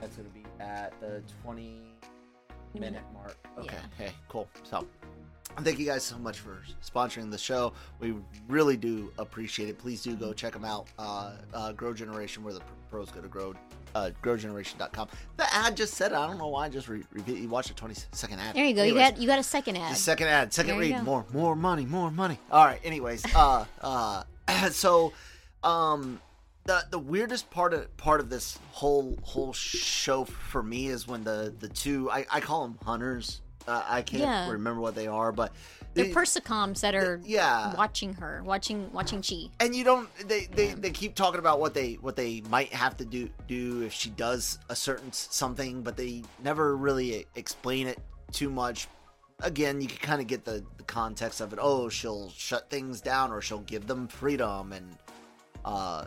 That's 0.02 0.18
gonna 0.18 0.30
be 0.30 0.44
at 0.60 1.00
the 1.00 1.22
20 1.44 1.80
minute 2.78 3.04
mark. 3.14 3.38
Okay. 3.60 3.76
Yeah. 3.76 3.82
Hey, 4.06 4.12
cool. 4.28 4.48
So, 4.64 4.88
thank 5.60 5.78
you 5.80 5.86
guys 5.86 6.04
so 6.04 6.18
much 6.18 6.40
for 6.40 6.58
sponsoring 6.84 7.30
the 7.30 7.38
show. 7.38 7.74
We 8.00 8.16
really 8.50 8.78
do 8.78 9.14
appreciate 9.20 9.70
it. 9.70 9.78
Please 9.78 10.02
do 10.02 10.16
go 10.16 10.34
check 10.34 10.54
them 10.54 10.66
out. 10.66 10.88
Uh, 10.98 11.34
uh, 11.54 11.72
Grow 11.72 11.94
Generation, 11.94 12.44
where 12.44 12.54
the 12.54 12.64
pros 12.90 13.12
go 13.12 13.22
to 13.22 13.28
grow. 13.28 13.54
Uh, 13.96 14.10
growgeneration.com. 14.24 15.08
The 15.38 15.54
ad 15.54 15.78
just 15.78 15.94
said 15.94 16.12
it. 16.12 16.16
I 16.16 16.26
don't 16.28 16.38
know 16.38 16.48
why. 16.48 16.66
I 16.66 16.70
just 16.70 16.88
re- 16.90 17.04
repeat. 17.12 17.38
You 17.38 17.48
watched 17.50 17.70
a 17.70 17.76
20 17.76 17.96
second 18.12 18.40
ad. 18.40 18.56
There 18.56 18.66
you 18.66 18.74
go. 18.74 18.84
You 18.84 18.96
got 18.96 19.18
you 19.20 19.28
got 19.28 19.40
a 19.40 19.44
second 19.44 19.78
ad. 19.78 19.92
the 19.92 19.96
second 19.96 20.28
ad, 20.28 20.52
second 20.54 20.78
read, 20.78 20.96
go. 20.96 21.02
more, 21.04 21.26
more 21.32 21.56
money, 21.56 21.86
more 21.86 22.10
money. 22.10 22.40
All 22.52 22.66
right. 22.66 22.80
Anyways, 22.84 23.24
uh, 23.36 23.66
uh, 23.82 24.24
so, 24.72 25.14
um, 25.64 26.20
the 26.66 26.84
the 26.90 27.00
weirdest 27.00 27.50
part 27.52 27.74
of 27.74 27.96
part 27.98 28.20
of 28.20 28.30
this 28.30 28.58
whole 28.72 29.18
whole 29.22 29.54
show 29.54 30.24
for 30.26 30.64
me 30.64 30.88
is 30.88 31.08
when 31.08 31.24
the 31.24 31.54
the 31.60 31.68
two 31.68 32.10
I, 32.10 32.26
I 32.32 32.40
call 32.40 32.64
them 32.64 32.78
hunters. 32.84 33.42
Uh, 33.68 33.82
I 33.88 34.02
can't 34.02 34.24
Yeah. 34.24 34.50
remember 34.52 34.82
what 34.82 34.94
they 34.96 35.08
are, 35.08 35.32
but 35.32 35.54
They're 35.94 36.06
they- 36.06 36.14
persocoms 36.14 36.82
that 36.82 36.96
are 36.96 37.22
yeah. 37.24 37.76
watching 37.76 38.14
her, 38.16 38.42
watching 38.44 38.92
watching 38.92 39.22
Chi. 39.22 39.50
and 39.60 39.76
you 39.76 39.84
don't 39.84 40.10
they, 40.28 40.46
they 40.46 40.68
they 40.74 40.92
keep 40.92 41.16
talking 41.16 41.40
about 41.40 41.60
what 41.60 41.74
they 41.74 41.94
what 42.02 42.16
they 42.16 42.42
might 42.50 42.74
have 42.74 42.98
to 42.98 43.06
do 43.06 43.30
do 43.48 43.82
if 43.84 43.94
she 43.94 44.10
does 44.12 44.60
a 44.70 44.76
certain 44.76 45.12
something 45.12 45.82
but 45.84 45.96
they 45.98 46.24
never 46.44 46.76
really 46.76 47.26
explain 47.36 47.88
it 47.88 48.00
too 48.32 48.50
much 48.50 48.88
again 49.42 49.82
you 49.82 49.88
can 49.88 49.98
kind 49.98 50.22
of 50.22 50.28
get 50.28 50.44
the, 50.46 50.64
the 50.78 50.84
context 50.84 51.42
of 51.42 51.54
it 51.54 51.60
oh 51.62 51.90
she'll 51.90 52.30
shut 52.32 52.70
things 52.70 53.02
down 53.02 53.32
or 53.32 53.42
she'll 53.42 53.60
give 53.60 53.86
them 53.88 54.08
freedom 54.08 54.72
and 54.74 54.98
uh 55.66 56.06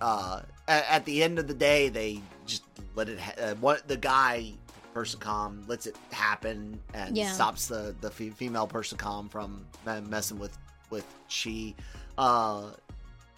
uh 0.00 0.40
at, 0.68 0.84
at 0.88 1.04
the 1.04 1.22
end 1.22 1.38
of 1.38 1.46
the 1.46 1.54
day 1.54 1.88
they 1.88 2.20
just 2.46 2.64
let 2.94 3.08
it 3.08 3.18
ha- 3.20 3.34
uh, 3.40 3.54
what 3.56 3.86
the 3.88 3.96
guy 3.96 4.52
persocom 4.94 5.66
lets 5.68 5.86
it 5.86 5.96
happen 6.10 6.78
and 6.94 7.16
Yeah. 7.16 7.32
stops 7.32 7.66
the 7.68 7.94
the 8.00 8.10
fe- 8.10 8.30
female 8.30 8.66
persocom 8.68 9.30
from 9.30 9.66
messing 10.08 10.38
with 10.38 10.56
with 10.90 11.06
chi 11.28 11.74
uh 12.18 12.70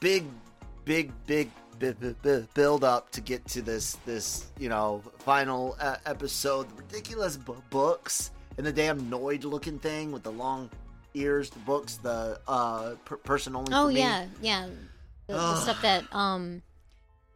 big 0.01 0.25
big 0.85 1.13
big 1.27 1.51
bi- 1.79 1.93
bi- 1.93 2.15
bi- 2.23 2.47
build 2.55 2.83
up 2.85 3.11
to 3.11 3.21
get 3.21 3.45
to 3.49 3.63
this 3.63 3.97
this 4.05 4.47
you 4.59 4.69
know 4.69 5.03
final 5.19 5.77
uh, 5.81 5.97
episode 6.07 6.67
ridiculous 6.77 7.37
bu- 7.37 7.55
books 7.71 8.31
and 8.59 8.67
the 8.67 8.73
damn 8.73 9.01
noid 9.11 9.45
looking 9.45 9.79
thing 9.79 10.11
with 10.13 10.23
the 10.23 10.33
long 10.33 10.69
ears 11.15 11.51
the 11.51 11.59
books 11.61 11.97
the 11.99 12.39
uh 12.49 12.95
per- 13.05 13.17
person 13.19 13.55
only 13.55 13.73
Oh 13.73 13.89
yeah, 13.89 14.27
yeah. 14.43 14.67
The, 15.29 15.35
the 15.35 15.57
stuff 15.61 15.81
that 15.89 16.05
um 16.13 16.61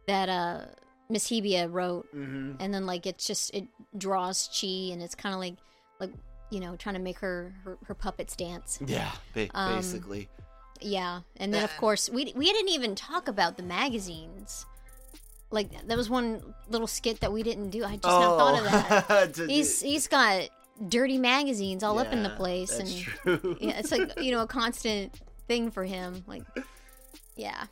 that 0.07 0.27
uh 0.29 0.65
Miss 1.09 1.27
Hibiya 1.29 1.67
wrote, 1.71 2.07
Mhm. 2.15 2.57
and 2.59 2.71
then 2.73 2.85
like 2.85 3.07
it's 3.07 3.25
just 3.25 3.53
it 3.53 3.67
draws 3.97 4.47
Chi, 4.47 4.91
and 4.93 5.01
it's 5.01 5.15
kind 5.15 5.33
of 5.33 5.39
like 5.41 5.55
like 5.99 6.11
you 6.51 6.59
know 6.59 6.75
trying 6.75 6.93
to 6.95 7.01
make 7.01 7.17
her 7.19 7.51
her, 7.63 7.77
her 7.85 7.95
puppets 7.95 8.35
dance. 8.35 8.77
yeah 8.85 9.11
ba- 9.33 9.49
Um, 9.55 9.75
basically 9.77 10.29
Yeah, 10.81 11.21
and 11.37 11.51
then 11.53 11.63
of 11.63 11.75
course 11.77 12.09
we 12.09 12.31
we 12.35 12.45
didn't 12.53 12.69
even 12.69 12.93
talk 12.95 13.27
about 13.27 13.57
the 13.57 13.63
magazines. 13.63 14.65
Like 15.51 15.87
that 15.87 15.97
was 15.97 16.11
one 16.11 16.53
little 16.69 16.85
skit 16.87 17.21
that 17.21 17.33
we 17.33 17.41
didn't 17.41 17.71
do. 17.71 17.83
I 17.83 17.93
just 17.95 18.03
now 18.05 18.37
thought 18.37 18.59
of 18.59 18.63
that. 18.65 19.39
Oh. 19.39 19.47
He's 19.47 19.81
he's 19.81 20.07
got 20.07 20.47
dirty 20.87 21.17
magazines 21.17 21.83
all 21.83 21.97
up 21.97 22.13
in 22.13 22.21
the 22.21 22.29
place, 22.29 22.77
that's 22.77 22.91
and 22.93 23.01
true. 23.01 23.57
yeah, 23.61 23.79
it's 23.79 23.91
like 23.91 24.19
you 24.21 24.31
know 24.31 24.41
a 24.41 24.47
constant 24.47 25.19
thing 25.47 25.71
for 25.71 25.83
him. 25.85 26.23
Like, 26.27 26.43
yeah, 27.35 27.65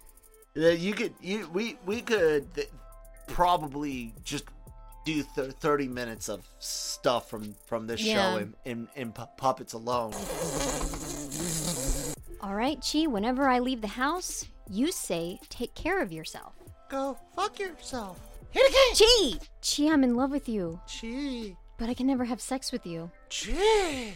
Yeah, 0.56 0.72
you 0.72 0.94
could 0.96 1.14
you 1.22 1.48
we 1.54 1.78
we 1.86 2.02
could 2.02 2.52
th- 2.56 2.70
probably 3.28 4.14
just 4.24 4.46
do 5.06 5.24
th- 5.36 5.52
30 5.54 5.88
minutes 5.88 6.28
of 6.30 6.46
stuff 6.60 7.30
from 7.30 7.56
from 7.66 7.88
this 7.88 8.02
Yeah. 8.02 8.34
show 8.34 8.38
in, 8.40 8.54
in 8.66 8.88
in 8.96 9.12
pu- 9.14 9.26
puppets 9.38 9.74
alone. 9.74 10.14
All 12.42 12.56
right, 12.56 12.78
Chi, 12.82 13.08
whenever 13.08 13.48
I 13.48 13.60
leave 13.60 13.82
the 13.82 13.88
house, 13.88 14.46
you 14.70 14.92
say, 14.92 15.40
take 15.50 15.74
care 15.76 16.02
of 16.02 16.12
yourself. 16.12 16.54
Go 16.90 17.18
fuck 17.36 17.60
yourself. 17.60 18.20
Hit 18.52 18.70
again. 18.70 18.96
Chi! 18.96 19.40
Chi, 19.62 19.92
I'm 19.92 20.04
in 20.04 20.16
love 20.16 20.32
with 20.32 20.48
you, 20.48 20.80
Gee. 20.88 21.56
but 21.78 21.90
I 21.90 21.94
can 21.94 22.08
never 22.08 22.24
have 22.26 22.40
sex 22.40 22.72
with 22.72 22.86
you. 22.86 23.12
Gee. 23.30 24.14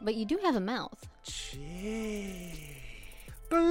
But 0.00 0.14
you 0.14 0.24
do 0.26 0.38
have 0.44 0.54
a 0.56 0.60
mouth. 0.60 1.08
Gee. 1.24 2.76
Glow. 3.48 3.64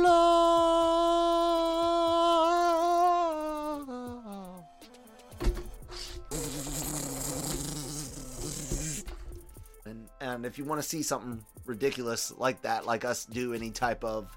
And 10.35 10.45
if 10.45 10.57
you 10.57 10.65
want 10.65 10.81
to 10.81 10.87
see 10.87 11.01
something 11.03 11.43
ridiculous 11.65 12.33
like 12.37 12.61
that, 12.63 12.85
like 12.85 13.05
us 13.05 13.25
do 13.25 13.53
any 13.53 13.71
type 13.71 14.03
of, 14.03 14.29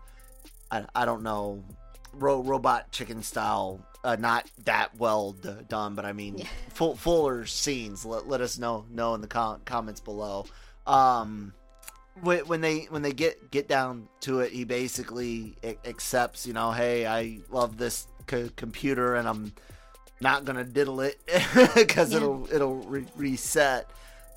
I, 0.70 0.84
I 0.94 1.04
don't 1.04 1.22
know, 1.22 1.64
ro- 2.12 2.42
robot 2.42 2.90
chicken 2.92 3.22
style, 3.22 3.84
uh, 4.04 4.16
not 4.16 4.48
that 4.64 4.96
well 4.98 5.32
d- 5.32 5.50
done, 5.68 5.94
but 5.94 6.04
I 6.04 6.12
mean 6.12 6.38
Yeah. 6.38 6.46
full 6.70 6.96
fuller 6.96 7.44
scenes. 7.46 8.04
Let, 8.04 8.28
let 8.28 8.40
us 8.40 8.58
know 8.58 8.84
know 8.90 9.14
in 9.14 9.20
the 9.20 9.26
com- 9.26 9.60
comments 9.64 10.00
below. 10.00 10.46
Um, 10.86 11.52
when, 12.22 12.40
when 12.46 12.60
they 12.60 12.82
when 12.90 13.02
they 13.02 13.12
get 13.12 13.50
get 13.50 13.68
down 13.68 14.08
to 14.20 14.40
it, 14.40 14.52
he 14.52 14.64
basically 14.64 15.56
accepts, 15.84 16.46
you 16.46 16.52
know, 16.52 16.70
hey, 16.72 17.06
I 17.06 17.40
love 17.50 17.76
this 17.78 18.06
c- 18.30 18.50
computer 18.56 19.16
and 19.16 19.28
I'm 19.28 19.52
not 20.20 20.44
gonna 20.44 20.64
diddle 20.64 21.00
it 21.00 21.18
because 21.74 22.10
Yeah. 22.12 22.18
it'll 22.18 22.48
it'll 22.52 22.76
re- 22.76 23.06
reset. 23.16 23.90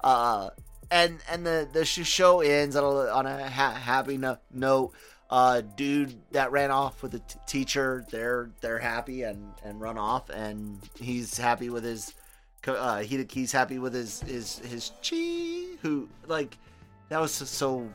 Uh, 0.04 0.50
and 0.92 1.20
and 1.30 1.46
the 1.46 1.68
the 1.72 1.86
show 1.86 2.42
ends 2.42 2.76
on 2.76 2.84
a, 2.84 3.10
on 3.10 3.26
a 3.26 3.50
ha- 3.50 3.74
happy 3.74 4.18
no- 4.18 4.38
note. 4.54 4.94
Uh, 5.30 5.62
dude 5.62 6.16
that 6.32 6.52
ran 6.52 6.70
off 6.70 7.02
with 7.02 7.12
the 7.14 7.20
t- 7.20 7.40
teacher, 7.48 8.06
they're 8.12 8.52
they're 8.62 8.78
happy 8.78 9.24
and 9.24 9.54
and 9.64 9.82
run 9.82 9.98
off, 9.98 10.30
and 10.30 10.78
he's 11.00 11.38
happy 11.38 11.70
with 11.70 11.84
his. 11.84 12.14
Uh, 12.68 13.00
he 13.00 13.26
he's 13.32 13.52
happy 13.52 13.80
with 13.80 13.94
his 13.94 14.22
his 14.22 14.60
his 14.60 14.92
chi 15.02 15.76
who 15.82 16.08
like 16.28 16.58
that 17.10 17.20
was 17.20 17.32
so, 17.32 17.46
so 17.46 17.90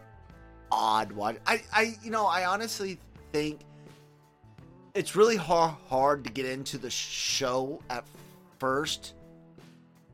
odd. 0.73 1.13
Watch 1.13 1.37
I 1.47 1.63
I 1.73 1.95
you 2.03 2.11
know 2.11 2.27
I 2.27 2.45
honestly 2.47 2.99
think 3.33 3.61
it's 4.95 5.15
really 5.15 5.37
hard 5.37 5.75
hard 5.89 6.25
to 6.25 6.31
get 6.31 6.47
into 6.47 6.77
the 6.77 6.91
show 6.91 7.81
at 7.89 8.05
first 8.59 9.15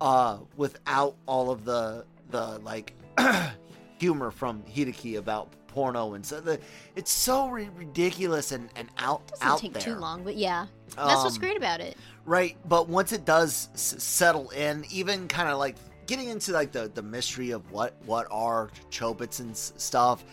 uh 0.00 0.38
without 0.56 1.16
all 1.26 1.50
of 1.50 1.64
the 1.64 2.04
the 2.30 2.58
like 2.60 2.94
humor 3.98 4.30
from 4.30 4.62
Hideki 4.64 5.18
about 5.18 5.48
porno 5.68 6.14
and 6.14 6.24
so 6.24 6.40
the 6.40 6.60
it's 6.94 7.10
so 7.10 7.48
ri- 7.48 7.68
ridiculous 7.76 8.52
and 8.52 8.68
and 8.76 8.88
out 8.98 9.26
Doesn't 9.28 9.46
out 9.46 9.58
take 9.58 9.72
there 9.72 9.82
too 9.82 9.96
long, 9.96 10.22
but 10.22 10.37
yeah. 10.37 10.66
That's 10.96 11.24
what's 11.24 11.34
Um, 11.37 11.40
great 11.40 11.56
about 11.56 11.80
it. 11.80 11.96
right 12.24 12.56
but 12.68 12.88
once 12.88 13.12
it 13.12 13.24
does 13.24 13.68
s- 13.74 13.96
settle 14.02 14.50
in 14.50 14.84
even 14.90 15.26
kind 15.28 15.48
of 15.48 15.58
like 15.58 15.76
getting 16.06 16.28
into 16.28 16.52
like 16.52 16.70
the 16.70 16.90
the 16.94 17.02
mystery 17.02 17.50
of 17.50 17.68
what 17.72 17.94
what 18.06 18.26
are 18.30 18.70
chobits 18.90 19.40
and 19.40 19.50
s- 19.52 19.72
stuff 19.76 20.24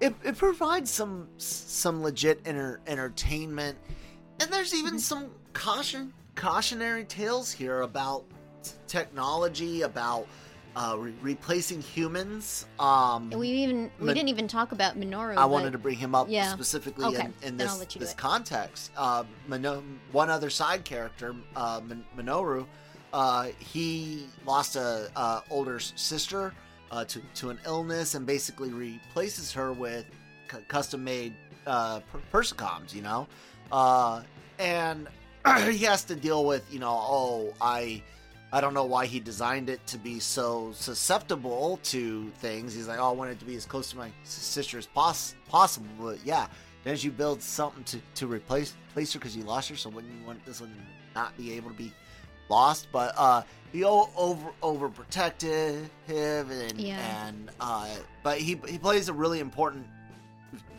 it, 0.00 0.14
it 0.24 0.36
provides 0.36 0.90
some 0.90 1.28
some 1.38 2.02
legit 2.02 2.40
enter, 2.46 2.80
entertainment 2.86 3.76
and 4.40 4.50
there's 4.50 4.74
even 4.74 4.98
some 4.98 5.30
caution 5.52 6.12
cautionary 6.36 7.04
tales 7.04 7.50
here 7.52 7.80
about 7.82 8.24
t- 8.62 8.70
technology 8.86 9.82
about 9.82 10.26
uh, 10.76 10.94
re- 10.98 11.14
replacing 11.22 11.80
humans 11.80 12.66
um 12.78 13.30
we 13.30 13.48
even 13.48 13.90
we 13.98 14.08
didn't 14.12 14.28
even 14.28 14.46
talk 14.46 14.72
about 14.72 15.00
Minoru. 15.00 15.34
I 15.36 15.46
wanted 15.46 15.72
to 15.72 15.78
bring 15.78 15.96
him 15.96 16.14
up 16.14 16.26
yeah. 16.28 16.52
specifically 16.52 17.06
Okay, 17.06 17.24
in, 17.24 17.48
in 17.48 17.56
this 17.56 17.72
I'll 17.72 17.78
let 17.78 17.94
you 17.94 17.98
do 17.98 18.04
this 18.04 18.12
it. 18.12 18.18
context. 18.18 18.90
Uh, 18.96 19.24
Mino- 19.48 19.82
one 20.12 20.28
other 20.28 20.50
side 20.50 20.84
character, 20.84 21.34
uh, 21.56 21.80
Min- 21.88 22.04
Minoru, 22.16 22.66
uh, 23.14 23.48
he 23.58 24.26
lost 24.44 24.76
a 24.76 25.10
uh, 25.16 25.40
older 25.50 25.78
sister 25.80 26.52
uh, 26.90 27.04
to 27.06 27.22
to 27.36 27.48
an 27.48 27.58
illness 27.64 28.14
and 28.14 28.26
basically 28.26 28.70
replaces 28.70 29.50
her 29.52 29.72
with 29.72 30.04
c- 30.52 30.58
custom 30.68 31.02
made 31.02 31.32
uh, 31.66 32.00
per- 32.12 32.20
persocoms. 32.30 32.94
You 32.94 33.00
know, 33.02 33.26
uh, 33.72 34.22
and 34.58 35.08
he 35.70 35.78
has 35.84 36.04
to 36.04 36.14
deal 36.14 36.44
with 36.44 36.70
you 36.70 36.80
know, 36.80 36.92
oh, 37.00 37.54
I. 37.62 38.02
I 38.52 38.60
don't 38.60 38.74
know 38.74 38.84
why 38.84 39.06
he 39.06 39.18
designed 39.20 39.68
it 39.68 39.84
to 39.88 39.98
be 39.98 40.20
so 40.20 40.70
susceptible 40.72 41.78
to 41.84 42.30
things. 42.38 42.74
He's 42.74 42.86
like, 42.88 42.98
oh, 42.98 43.10
I 43.10 43.12
want 43.12 43.30
it 43.30 43.38
to 43.40 43.44
be 43.44 43.56
as 43.56 43.66
close 43.66 43.90
to 43.90 43.96
my 43.96 44.10
sister 44.24 44.78
as 44.78 44.86
pos- 44.86 45.34
possible. 45.48 45.88
But 46.00 46.18
yeah, 46.24 46.46
didn't 46.84 47.02
you 47.04 47.10
build 47.10 47.42
something 47.42 47.82
to, 47.84 47.98
to 48.14 48.26
replace, 48.26 48.74
replace 48.92 49.12
her 49.12 49.18
because 49.18 49.36
you 49.36 49.42
lost 49.42 49.68
her? 49.70 49.76
So 49.76 49.90
wouldn't 49.90 50.12
you 50.18 50.26
want 50.26 50.44
this 50.46 50.60
one 50.60 50.74
not 51.14 51.36
be 51.36 51.52
able 51.54 51.70
to 51.70 51.76
be 51.76 51.92
lost? 52.48 52.86
But 52.92 53.14
uh, 53.16 53.42
he 53.72 53.82
over 53.84 54.50
overprotective 54.62 55.88
and 56.08 56.80
Yeah. 56.80 57.26
and 57.26 57.50
uh, 57.60 57.88
but 58.22 58.38
he 58.38 58.60
he 58.68 58.78
plays 58.78 59.08
a 59.08 59.12
really 59.12 59.40
important 59.40 59.86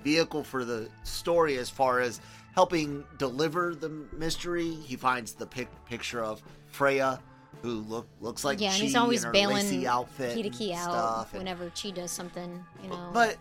vehicle 0.03 0.43
for 0.43 0.63
the 0.63 0.89
story 1.03 1.57
as 1.57 1.69
far 1.69 1.99
as 1.99 2.21
helping 2.55 3.03
deliver 3.17 3.75
the 3.75 3.89
mystery. 4.13 4.71
He 4.71 4.95
finds 4.95 5.33
the 5.33 5.45
pic- 5.45 5.85
picture 5.85 6.23
of 6.23 6.41
Freya, 6.67 7.19
who 7.61 7.81
look 7.81 8.07
looks 8.21 8.43
like 8.43 8.59
yeah, 8.61 8.73
and 8.73 8.81
he's 8.81 8.95
always 8.95 9.21
in 9.23 9.27
her 9.27 9.33
bailing 9.33 9.85
outfit 9.87 10.37
Hideki 10.37 10.69
and 10.69 10.77
out 10.79 10.83
stuff, 10.83 11.33
and- 11.33 11.39
whenever 11.39 11.69
Chi 11.71 11.89
does 11.91 12.11
something, 12.11 12.63
you 12.83 12.89
know. 12.89 13.09
but 13.13 13.37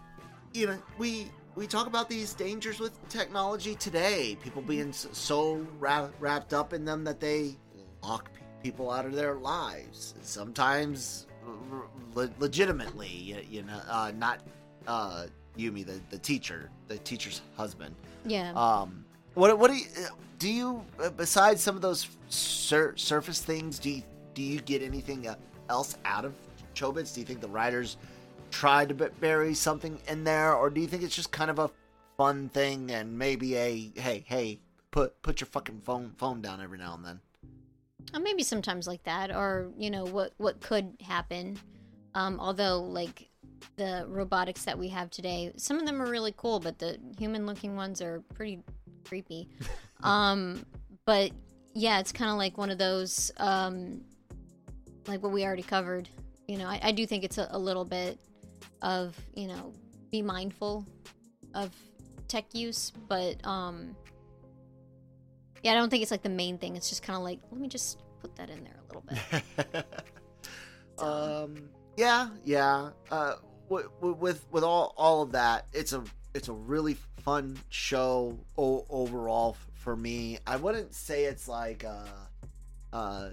you 0.55 0.67
know, 0.67 0.79
we 0.99 1.31
we 1.55 1.67
talk 1.67 1.87
about 1.87 2.09
these 2.09 2.35
dangers 2.35 2.81
with 2.81 2.93
technology 3.09 3.75
today. 3.77 4.37
People 4.43 4.61
being 4.63 4.93
so 4.93 5.67
wra- 5.79 6.11
wrapped 6.21 6.53
up 6.53 6.73
in 6.75 6.85
them 6.85 7.03
that 7.05 7.19
they 7.21 7.57
lock 8.03 8.31
people 8.63 8.91
out 8.91 9.07
of 9.07 9.13
their 9.15 9.35
lives. 9.37 10.15
Sometimes 10.23 11.27
le- 12.15 12.31
legitimately, 12.39 13.09
you, 13.09 13.39
you 13.51 13.63
know, 13.63 13.81
uh, 13.89 14.13
not 14.17 14.41
uh, 14.87 15.27
Yumi, 15.59 15.85
the 15.87 16.01
the 16.11 16.19
teacher, 16.19 16.71
the 16.89 16.99
teacher's 16.99 17.41
husband. 17.57 17.95
yeah. 18.27 18.53
Um, 18.53 19.05
what 19.37 19.59
what 19.59 19.71
do 19.71 19.77
you 19.77 19.87
do? 20.39 20.49
You 20.49 20.85
uh, 21.03 21.11
besides 21.11 21.63
some 21.63 21.77
of 21.77 21.83
those 21.83 22.09
sur- 22.29 22.97
surface 22.97 23.41
things, 23.41 23.79
do 23.79 23.91
you 23.91 24.03
do 24.35 24.43
you 24.43 24.61
get 24.61 24.83
anything 24.83 25.29
uh, 25.29 25.37
else 25.69 25.97
out 26.05 26.25
of 26.25 26.35
Chobits? 26.75 27.15
Do 27.15 27.21
you 27.21 27.27
think 27.27 27.41
the 27.41 27.49
writers 27.49 27.99
tried 28.51 28.89
to 28.89 28.95
bury 28.95 29.55
something 29.55 29.99
in 30.09 30.25
there, 30.25 30.55
or 30.55 30.71
do 30.71 30.81
you 30.81 30.87
think 30.87 31.03
it's 31.03 31.15
just 31.15 31.31
kind 31.31 31.51
of 31.51 31.59
a 31.59 31.71
fun 32.17 32.49
thing 32.49 32.91
and 32.91 33.17
maybe 33.17 33.55
a 33.57 33.93
hey 33.97 34.25
hey 34.27 34.59
put 34.91 35.21
put 35.23 35.41
your 35.41 35.47
fucking 35.49 35.83
phone 35.85 36.13
phone 36.17 36.41
down 36.41 36.63
every 36.63 36.79
now 36.79 36.95
and 36.95 37.05
then? 37.05 37.21
Uh, 38.15 38.19
maybe 38.21 38.43
sometimes 38.43 38.87
like 38.87 39.03
that 39.03 39.31
or 39.31 39.71
you 39.77 39.91
know 39.91 40.05
what 40.05 40.33
what 40.37 40.61
could 40.61 40.97
happen 41.03 41.59
um 42.15 42.39
although 42.39 42.81
like 42.81 43.29
the 43.77 44.05
robotics 44.09 44.65
that 44.65 44.79
we 44.79 44.87
have 44.87 45.11
today 45.11 45.53
some 45.57 45.77
of 45.77 45.87
them 45.87 46.01
are 46.01 46.09
really 46.09 46.33
cool 46.37 46.61
but 46.61 46.79
the 46.79 46.99
human 47.19 47.47
looking 47.47 47.75
ones 47.75 48.01
are 48.01 48.23
pretty 48.35 48.61
creepy 49.07 49.49
um 50.03 50.65
but 51.05 51.31
yeah 51.75 51.99
it's 51.99 52.13
kind 52.13 52.31
of 52.31 52.37
like 52.37 52.59
one 52.59 52.71
of 52.71 52.79
those 52.79 53.31
um 53.39 54.01
like 55.07 55.23
what 55.23 55.33
we 55.33 55.45
already 55.45 55.63
covered 55.63 56.09
you 56.49 56.59
know 56.59 56.67
i, 56.67 56.81
I 56.83 56.93
do 56.93 57.07
think 57.07 57.25
it's 57.25 57.39
a, 57.39 57.49
a 57.51 57.59
little 57.59 57.85
bit 57.85 58.19
of 58.83 59.17
you 59.35 59.47
know 59.47 59.73
be 60.11 60.23
mindful 60.23 60.87
of 61.55 61.73
tech 62.29 62.55
use 62.55 62.93
but 63.09 63.45
um 63.47 63.95
yeah, 65.67 65.73
I 65.73 65.75
don't 65.75 65.91
think 65.91 66.03
it's 66.03 66.13
like 66.13 66.23
the 66.23 66.29
main 66.29 66.59
thing. 66.59 66.77
It's 66.77 66.89
just 66.89 67.03
kind 67.03 67.17
of 67.17 67.25
like, 67.25 67.41
let 67.51 67.61
me 67.61 67.67
just 67.67 67.99
put 68.21 68.37
that 68.37 68.51
in 68.51 68.63
there 68.63 68.77
a 68.79 68.87
little 68.87 69.03
bit. 69.73 69.85
um 71.03 71.69
yeah 71.99 72.29
yeah 72.43 72.89
uh 73.11 73.35
with 73.69 74.47
with 74.51 74.65
all 74.65 74.95
all 74.97 75.21
of 75.21 75.33
that 75.33 75.67
it's 75.75 75.93
a 75.93 76.03
it's 76.37 76.49
a 76.49 76.53
really 76.53 76.95
fun 77.23 77.57
show 77.71 78.39
o- 78.57 78.87
overall 78.91 79.57
f- 79.59 79.67
for 79.75 79.97
me 79.97 80.39
i 80.47 80.55
wouldn't 80.57 80.95
say 80.95 81.25
it's 81.25 81.49
like 81.49 81.85
uh 81.85 82.05
uh 82.93 83.31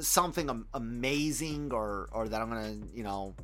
something 0.00 0.48
am- 0.48 0.66
amazing 0.74 1.72
or 1.72 2.08
or 2.12 2.28
that 2.28 2.40
i'm 2.40 2.48
gonna 2.48 2.76
you 2.94 3.02
know 3.02 3.34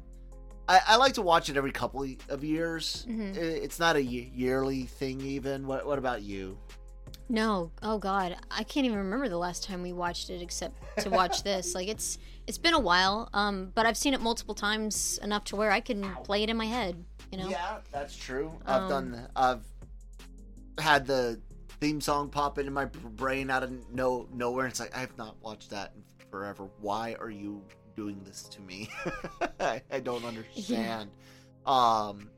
I, 0.68 0.80
I 0.88 0.96
like 0.96 1.14
to 1.14 1.22
watch 1.22 1.48
it 1.50 1.56
every 1.56 1.72
couple 1.72 2.06
of 2.28 2.44
years. 2.44 3.04
Mhm. 3.10 3.36
I- 3.36 3.40
It's 3.40 3.80
not 3.80 3.96
a 3.96 4.02
yearly 4.04 4.84
thing, 4.84 5.20
even. 5.20 5.66
What 5.66 5.84
What 5.84 5.98
about 5.98 6.22
you? 6.22 6.56
No, 7.28 7.72
oh 7.82 7.98
god, 7.98 8.36
I 8.52 8.62
can't 8.62 8.86
even 8.86 8.98
remember 8.98 9.28
the 9.28 9.36
last 9.36 9.64
time 9.64 9.82
we 9.82 9.92
watched 9.92 10.30
it 10.30 10.40
except 10.40 10.76
to 11.00 11.10
watch 11.10 11.42
this. 11.50 11.74
Like 11.74 11.88
it's 11.88 12.18
it's 12.46 12.58
been 12.58 12.74
a 12.74 12.78
while, 12.78 13.28
um, 13.34 13.72
but 13.74 13.84
I've 13.84 13.96
seen 13.96 14.14
it 14.14 14.20
multiple 14.20 14.54
times 14.54 15.18
enough 15.24 15.42
to 15.46 15.56
where 15.56 15.72
I 15.72 15.80
can 15.80 16.02
play 16.22 16.44
it 16.44 16.50
in 16.50 16.56
my 16.56 16.66
head. 16.66 17.04
You 17.32 17.38
know, 17.38 17.48
Yeah, 17.48 17.78
that's 17.92 18.16
true. 18.16 18.52
I've 18.66 18.82
Um, 18.82 18.88
done. 19.12 19.28
I've 19.36 19.64
had 20.78 21.06
the 21.06 21.40
theme 21.80 22.00
song 22.00 22.28
pop 22.28 22.58
into 22.58 22.70
my 22.70 22.84
brain 22.86 23.50
out 23.50 23.62
of 23.62 23.70
no 23.92 24.28
nowhere. 24.32 24.66
It's 24.66 24.80
like 24.80 24.94
I 24.96 25.00
have 25.00 25.16
not 25.16 25.36
watched 25.42 25.70
that 25.70 25.92
in 25.94 26.02
forever. 26.30 26.68
Why 26.80 27.14
are 27.20 27.30
you 27.30 27.62
doing 27.96 28.20
this 28.24 28.42
to 28.44 28.60
me? 28.62 28.88
I, 29.60 29.82
I 29.90 30.00
don't 30.00 30.24
understand. 30.24 31.10
Um, 31.66 32.30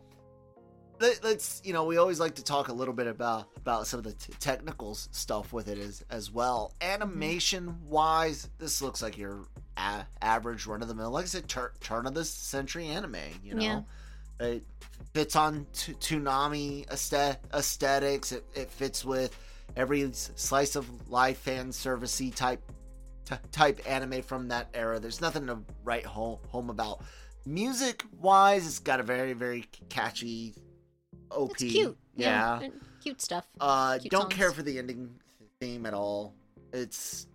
let, 1.00 1.24
us 1.24 1.62
you 1.64 1.72
know 1.72 1.84
we 1.84 1.96
always 1.96 2.18
like 2.18 2.34
to 2.34 2.44
talk 2.44 2.68
a 2.68 2.72
little 2.72 2.92
bit 2.92 3.06
about 3.06 3.46
about 3.56 3.86
some 3.86 3.98
of 3.98 4.04
the 4.04 4.12
t- 4.14 4.32
technical 4.40 4.96
stuff 4.96 5.52
with 5.52 5.68
it 5.68 5.78
as 5.78 6.04
as 6.10 6.30
well. 6.32 6.74
Animation 6.80 7.78
wise, 7.88 8.50
this 8.58 8.82
looks 8.82 9.00
like 9.00 9.16
your 9.16 9.46
a- 9.76 10.04
average 10.20 10.66
run 10.66 10.82
of 10.82 10.88
the 10.88 10.94
mill, 10.94 11.10
like 11.12 11.22
I 11.24 11.28
said, 11.28 11.48
tur- 11.48 11.72
turn 11.80 12.06
of 12.06 12.14
the 12.14 12.24
century 12.24 12.86
anime. 12.88 13.14
You 13.44 13.54
know, 13.54 13.62
Yeah. 13.62 13.80
It 14.42 14.64
fits 15.14 15.36
on 15.36 15.66
t- 15.72 15.92
Toonami 15.94 16.86
aesthetics. 16.90 18.32
It, 18.32 18.44
it 18.54 18.70
fits 18.70 19.04
with 19.04 19.36
every 19.76 20.10
slice 20.12 20.76
of 20.76 21.10
life 21.10 21.38
fan 21.38 21.70
servicey 21.70 22.34
type 22.34 22.62
t- 23.24 23.36
type 23.50 23.80
anime 23.86 24.22
from 24.22 24.48
that 24.48 24.68
era. 24.74 24.98
There's 25.00 25.20
nothing 25.20 25.46
to 25.46 25.58
write 25.84 26.04
home 26.06 26.38
home 26.48 26.70
about. 26.70 27.02
Music 27.44 28.04
wise, 28.20 28.66
it's 28.66 28.78
got 28.78 29.00
a 29.00 29.02
very 29.02 29.32
very 29.32 29.64
catchy 29.88 30.54
OP. 31.30 31.52
It's 31.52 31.72
cute. 31.72 31.98
Yeah. 32.14 32.54
uh, 32.54 32.68
Cute 33.02 33.20
stuff. 33.20 33.46
Uh, 33.60 33.98
Cute 33.98 34.10
don't 34.12 34.22
songs. 34.22 34.34
care 34.34 34.52
for 34.52 34.62
the 34.62 34.78
ending 34.78 35.10
theme 35.60 35.86
at 35.86 35.94
all. 35.94 36.34
It's 36.72 37.26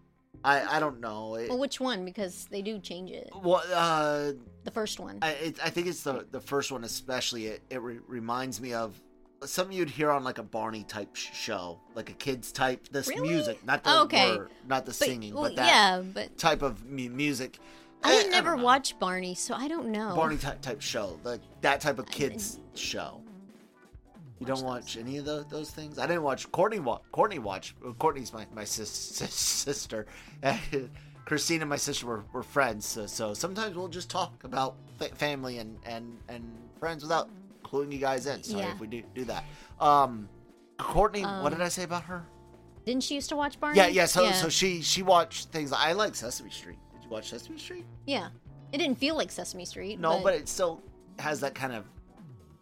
I 0.43 0.77
I 0.77 0.79
don't 0.79 0.99
know. 0.99 1.35
It, 1.35 1.49
Well, 1.49 1.59
which 1.59 1.79
one? 1.79 2.05
Because 2.05 2.47
they 2.51 2.61
do 2.61 2.79
change 2.79 3.11
it. 3.11 3.29
well, 3.41 3.63
uh, 3.73 4.33
The 4.63 4.71
first 4.71 4.99
one. 4.99 5.19
I 5.21 5.31
it, 5.31 5.59
I 5.63 5.69
think 5.69 5.87
it's 5.87 6.03
the 6.03 6.25
the 6.31 6.41
first 6.41 6.71
one 6.71 6.83
especially. 6.83 7.47
It 7.47 7.61
it 7.69 7.81
re- 7.81 7.99
reminds 8.07 8.61
me 8.61 8.73
of 8.73 8.99
something 9.45 9.75
you'd 9.77 9.89
hear 9.89 10.09
on 10.11 10.23
like 10.23 10.37
a 10.39 10.43
Barney 10.43 10.83
type 10.83 11.15
sh- 11.15 11.29
show, 11.33 11.79
like 11.95 12.09
a 12.09 12.13
kids 12.13 12.51
type. 12.51 12.87
This 12.89 13.07
Really? 13.07 13.29
music, 13.29 13.63
not 13.65 13.83
the 13.83 13.91
Oh, 13.91 14.03
okay. 14.03 14.35
word, 14.37 14.51
not 14.67 14.85
the 14.85 14.89
but, 14.91 14.95
singing, 14.95 15.33
well, 15.33 15.43
but 15.43 15.55
that 15.57 15.67
yeah, 15.67 16.01
but 16.01 16.37
type 16.37 16.61
of 16.61 16.85
mu- 16.85 17.09
music. 17.09 17.59
I 18.03 18.13
had 18.13 18.29
never 18.31 18.55
watched 18.55 18.99
Barney, 18.99 19.33
so 19.35 19.53
I 19.55 19.67
don't 19.67 19.87
know. 19.89 20.13
Barney 20.15 20.37
type 20.37 20.61
type 20.61 20.81
show, 20.81 21.19
like 21.23 21.41
that 21.61 21.81
type 21.81 21.99
of 21.99 22.05
I 22.07 22.11
kids 22.11 22.59
show. 22.75 23.21
You 24.39 24.45
don't 24.45 24.63
watch 24.63 24.83
watch 24.83 24.97
any 24.97 25.17
of 25.17 25.25
the, 25.25 25.45
those 25.49 25.71
things? 25.71 25.97
I 25.97 26.05
didn't 26.07 26.21
watch 26.23 26.51
Courtney. 26.51 26.79
Wa- 26.79 26.99
Courtney 27.11 27.39
watch. 27.39 27.75
uh, 27.85 27.91
Courtney's 27.93 28.31
my 28.33 28.45
my 28.53 28.63
sis, 28.63 28.89
sis, 28.89 29.33
sister. 29.33 30.05
Christine 31.25 31.61
and 31.61 31.69
my 31.69 31.75
sister 31.75 32.05
were, 32.05 32.23
were 32.31 32.43
friends, 32.43 32.85
so, 32.85 33.05
so 33.05 33.33
sometimes 33.33 33.75
we'll 33.75 33.89
just 33.89 34.09
talk 34.09 34.45
about 34.45 34.75
fa- 34.97 35.13
family 35.15 35.57
and, 35.57 35.77
and, 35.85 36.17
and 36.29 36.41
friends 36.79 37.03
without 37.03 37.29
cluing 37.65 37.91
you 37.91 37.97
guys 37.97 38.27
in. 38.27 38.41
Sorry 38.43 38.61
Yeah. 38.63 38.71
if 38.71 38.79
we 38.79 38.87
do 38.87 39.03
do 39.13 39.25
that. 39.25 39.43
Um, 39.81 40.29
Courtney, 40.77 41.23
what 41.23 41.29
Um, 41.47 41.51
did 41.51 41.61
I 41.61 41.67
say 41.67 41.83
about 41.83 42.03
her? 42.03 42.23
Didn't 42.85 43.03
she 43.03 43.15
used 43.15 43.27
to 43.29 43.35
watch 43.35 43.59
Barney? 43.59 43.75
Yeah, 43.77 43.87
yeah. 43.87 44.05
So 44.05 44.23
yeah. 44.23 44.31
so 44.31 44.47
she 44.47 44.81
she 44.81 45.03
watched 45.03 45.49
things. 45.49 45.73
I 45.73 45.91
like 45.91 46.15
Sesame 46.15 46.49
Street. 46.49 46.77
Did 46.93 47.03
you 47.03 47.09
watch 47.09 47.29
Sesame 47.29 47.57
Street? 47.57 47.85
yeah. 48.05 48.29
It 48.71 48.77
didn't 48.79 48.97
feel 48.97 49.15
like 49.15 49.31
Sesame 49.31 49.63
Street. 49.65 49.97
No, 49.99 50.21
but 50.21 50.33
it 50.33 50.47
still 50.49 50.81
has 51.19 51.39
that 51.41 51.55
kind 51.55 51.73
of 51.73 51.83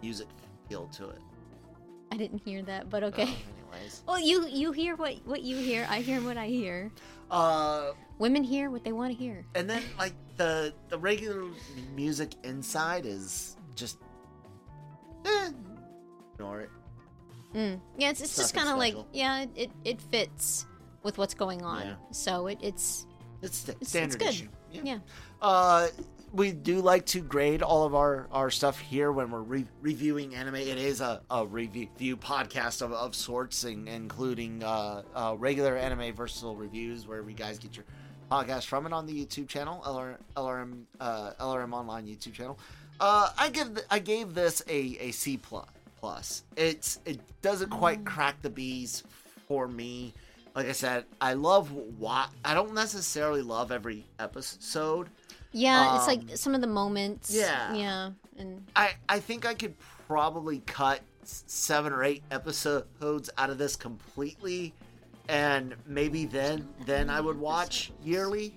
music 0.01 0.27
feel 0.69 0.85
to 0.87 1.09
it. 1.09 1.19
I 2.15 2.17
didn't 2.17 2.41
hear 2.45 2.61
that. 2.63 2.89
But 2.89 3.03
okay. 3.03 3.23
Uh, 3.23 3.27
anyways, 3.75 4.03
Well, 4.07 4.19
you 4.19 4.47
you 4.47 4.71
hear 4.71 4.95
what 4.95 5.15
what 5.25 5.41
you 5.43 5.57
hear. 5.57 5.85
I 5.89 5.99
hear 5.99 6.21
what 6.21 6.37
I 6.37 6.47
hear. 6.47 6.91
uh, 7.29 7.91
Women 8.19 8.43
hear 8.45 8.69
what 8.71 8.85
they 8.85 8.93
want 8.93 9.11
to 9.11 9.17
hear. 9.17 9.45
and 9.55 9.69
then 9.69 9.83
like 9.99 10.13
the 10.37 10.73
the 10.87 10.97
regular 10.97 11.43
music 11.93 12.31
inside 12.43 13.05
is 13.05 13.57
just 13.75 13.97
eh, 15.25 15.51
ignore 16.33 16.61
it. 16.61 16.69
Mm. 17.53 17.79
Yeah, 17.97 18.09
it's, 18.11 18.21
it's 18.21 18.37
just 18.37 18.53
kind 18.53 18.69
of 18.69 18.77
like 18.77 18.95
yeah, 19.11 19.41
it, 19.43 19.49
it 19.55 19.71
it 19.83 20.01
fits 20.01 20.65
with 21.03 21.17
what's 21.17 21.33
going 21.33 21.61
on. 21.63 21.81
Yeah. 21.81 21.95
So 22.11 22.47
it 22.47 22.59
it's 22.61 23.05
It's 23.45 23.57
st- 23.57 23.77
it's, 23.81 23.89
standard 23.89 24.21
it's 24.21 24.39
good. 24.39 24.47
issue. 24.73 24.83
Yeah. 24.83 24.99
Uh, 25.41 25.87
we 26.33 26.51
do 26.51 26.81
like 26.81 27.05
to 27.07 27.21
grade 27.21 27.61
all 27.61 27.85
of 27.85 27.95
our, 27.95 28.27
our 28.31 28.49
stuff 28.49 28.77
here 28.77 29.11
when 29.11 29.31
we're 29.31 29.41
re- 29.41 29.67
reviewing 29.81 30.35
anime. 30.35 30.55
It 30.55 30.77
is 30.77 30.99
a, 30.99 31.21
a 31.29 31.45
review 31.45 32.17
podcast 32.17 32.81
of, 32.81 32.91
of 32.91 33.15
sorts, 33.15 33.63
in, 33.63 33.87
including 33.87 34.63
uh, 34.63 35.03
uh, 35.15 35.35
regular 35.37 35.77
Anime-Versal 35.77 36.57
reviews, 36.57 37.07
where 37.07 37.23
we 37.23 37.33
guys 37.33 37.57
get 37.57 37.77
your 37.77 37.85
podcast 38.29 38.65
from, 38.65 38.85
and 38.85 38.93
on 38.93 39.05
the 39.05 39.13
YouTube 39.25 39.47
channel, 39.47 39.81
LR, 39.85 40.17
LRM 40.35 40.81
uh, 40.99 41.31
LRM 41.39 41.71
Online 41.73 42.05
YouTube 42.05 42.33
channel. 42.33 42.59
Uh, 42.99 43.29
I 43.37 43.49
give 43.49 43.79
I 43.89 43.99
gave 43.99 44.33
this 44.33 44.61
a, 44.67 44.97
a 44.99 45.11
C 45.11 45.37
plus 45.37 45.67
plus. 45.99 46.43
It's 46.55 46.99
it 47.05 47.19
doesn't 47.41 47.69
quite 47.69 48.05
crack 48.05 48.41
the 48.41 48.49
bees 48.49 49.03
for 49.47 49.67
me. 49.67 50.13
Like 50.55 50.67
I 50.67 50.71
said, 50.71 51.05
I 51.19 51.33
love 51.33 51.71
what 51.71 52.29
I 52.45 52.53
don't 52.53 52.73
necessarily 52.73 53.41
love 53.41 53.71
every 53.71 54.05
episode. 54.19 55.09
Yeah, 55.51 55.95
it's 55.95 56.07
Um, 56.07 56.07
like 56.07 56.37
some 56.37 56.55
of 56.55 56.61
the 56.61 56.67
moments. 56.67 57.33
yeah. 57.33 57.73
Yeah. 57.73 58.11
And 58.37 58.65
I 58.75 58.93
I 59.09 59.19
think 59.19 59.45
I 59.45 59.53
could 59.53 59.75
probably 60.07 60.59
cut 60.59 61.01
seven 61.23 61.91
or 61.91 62.03
eight 62.03 62.23
episodes 62.31 63.29
out 63.37 63.49
of 63.49 63.57
this 63.57 63.75
completely, 63.75 64.73
and 65.27 65.75
maybe 65.85 66.25
then 66.25 66.67
then 66.85 67.09
I 67.09 67.19
would 67.19 67.37
watch 67.39 67.91
yearly. 68.03 68.53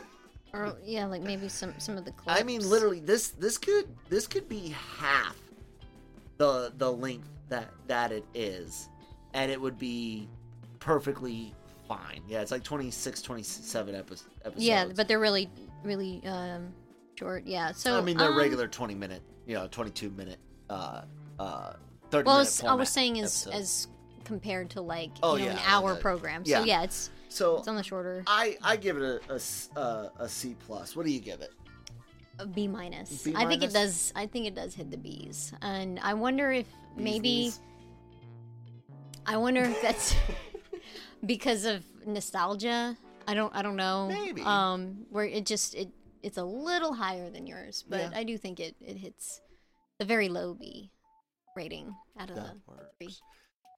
or 0.52 0.76
yeah, 0.84 1.06
like 1.06 1.22
maybe 1.22 1.48
some 1.48 1.74
some 1.78 1.96
of 1.96 2.04
the 2.04 2.12
clips. 2.12 2.40
I 2.40 2.44
mean, 2.44 2.68
literally, 2.68 3.00
this 3.00 3.28
this 3.30 3.56
could 3.56 3.86
this 4.10 4.26
could 4.26 4.48
be 4.48 4.74
half 4.98 5.36
the 6.36 6.72
the 6.76 6.90
length 6.92 7.28
that 7.48 7.70
that 7.86 8.12
it 8.12 8.24
is, 8.34 8.88
and 9.34 9.50
it 9.50 9.60
would 9.60 9.78
be 9.78 10.28
perfectly 10.88 11.54
fine. 11.86 12.22
Yeah, 12.26 12.40
it's 12.40 12.50
like 12.50 12.64
26, 12.64 13.20
27 13.20 13.94
epi- 13.94 14.00
episodes. 14.00 14.54
Yeah, 14.56 14.86
but 14.96 15.06
they're 15.06 15.20
really 15.20 15.50
really 15.84 16.22
um 16.26 16.72
short. 17.18 17.44
Yeah. 17.46 17.72
So 17.72 17.98
I 17.98 18.00
mean, 18.00 18.16
they're 18.16 18.30
um, 18.30 18.38
regular 18.38 18.66
twenty 18.66 18.94
minute, 18.94 19.22
you 19.46 19.54
know, 19.54 19.68
twenty 19.68 19.90
two 19.90 20.08
minute, 20.10 20.38
uh, 20.70 21.02
uh, 21.38 21.74
thirty 22.10 22.24
Well, 22.26 22.36
I 22.36 22.38
minute. 22.38 22.46
was, 22.62 22.64
I 22.64 22.74
was 22.74 22.88
saying 22.88 23.20
as 23.20 23.46
episodes. 23.46 23.56
as 23.56 23.88
compared 24.24 24.70
to 24.70 24.80
like 24.80 25.10
Oh, 25.22 25.36
you 25.36 25.44
know 25.44 25.52
yeah, 25.52 25.58
an 25.58 25.64
hour 25.66 25.92
okay. 25.92 26.00
program. 26.00 26.42
So 26.46 26.50
Yeah. 26.52 26.64
yeah, 26.64 26.82
it's 26.84 27.10
so 27.28 27.58
it's 27.58 27.68
on 27.68 27.76
the 27.76 27.82
shorter 27.82 28.24
I 28.26 28.56
I 28.62 28.76
give 28.76 28.96
it 28.96 29.22
a 29.28 29.34
a, 30.18 30.26
C 30.26 30.56
plus. 30.66 30.96
What 30.96 31.04
do 31.04 31.12
you 31.12 31.20
give 31.20 31.42
it? 31.42 31.52
a 32.38 32.46
B 32.46 32.66
minus. 32.66 33.24
B 33.24 33.34
I 33.36 33.44
think 33.44 33.62
it 33.62 33.74
does. 33.74 34.10
I 34.16 34.24
think 34.26 34.46
it 34.46 34.54
does 34.54 34.72
hit 34.74 34.90
the 34.90 34.96
B's, 34.96 35.52
and 35.60 35.98
I 36.00 36.14
wonder 36.14 36.50
if 36.50 36.66
Bees 36.96 37.04
maybe? 37.04 37.52
I 39.26 39.36
wonder 39.36 39.60
if 39.62 39.82
that's 39.82 40.14
because 41.26 41.64
of 41.64 41.82
nostalgia. 42.06 42.96
I 43.26 43.34
don't. 43.34 43.54
I 43.54 43.62
don't 43.62 43.76
know. 43.76 44.08
Maybe. 44.08 44.42
Um, 44.42 45.06
where 45.10 45.24
it 45.26 45.44
just 45.46 45.74
it 45.74 45.88
it's 46.22 46.38
a 46.38 46.44
little 46.44 46.92
higher 46.92 47.30
than 47.30 47.46
yours, 47.46 47.84
but 47.88 48.00
Yeah. 48.00 48.10
I 48.14 48.24
do 48.24 48.36
think 48.38 48.60
it 48.60 48.74
it 48.80 48.96
hits 48.96 49.40
the 49.98 50.04
very 50.04 50.28
low 50.28 50.54
B 50.54 50.90
rating 51.56 51.94
out 52.18 52.30
of 52.30 52.36
That 52.36 52.54
the 52.66 52.72
three. 52.98 53.14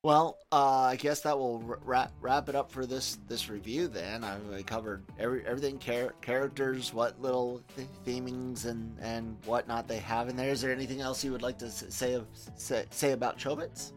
Well, 0.02 0.38
uh, 0.50 0.80
I 0.84 0.96
guess 0.96 1.20
that 1.22 1.36
will 1.38 1.58
wrap 1.60 2.10
wrap 2.22 2.48
it 2.48 2.54
up 2.54 2.70
for 2.70 2.86
this 2.86 3.18
this 3.28 3.50
review. 3.50 3.86
Then 3.86 4.24
I, 4.24 4.38
I 4.56 4.62
covered 4.62 5.04
every 5.18 5.44
everything 5.44 5.78
char- 5.78 6.14
characters, 6.22 6.94
what 6.94 7.20
little 7.20 7.60
th- 7.76 7.88
themings 8.06 8.64
and 8.64 8.96
and 9.00 9.36
whatnot 9.44 9.88
they 9.88 9.98
have 9.98 10.28
in 10.30 10.36
there. 10.36 10.48
Is 10.50 10.62
there 10.62 10.72
anything 10.72 11.02
else 11.02 11.22
you 11.22 11.32
would 11.32 11.42
like 11.42 11.58
to 11.58 11.70
say 11.70 12.14
of- 12.14 12.28
say, 12.56 12.86
say 12.90 13.12
about 13.12 13.36
Chobits? 13.38 13.92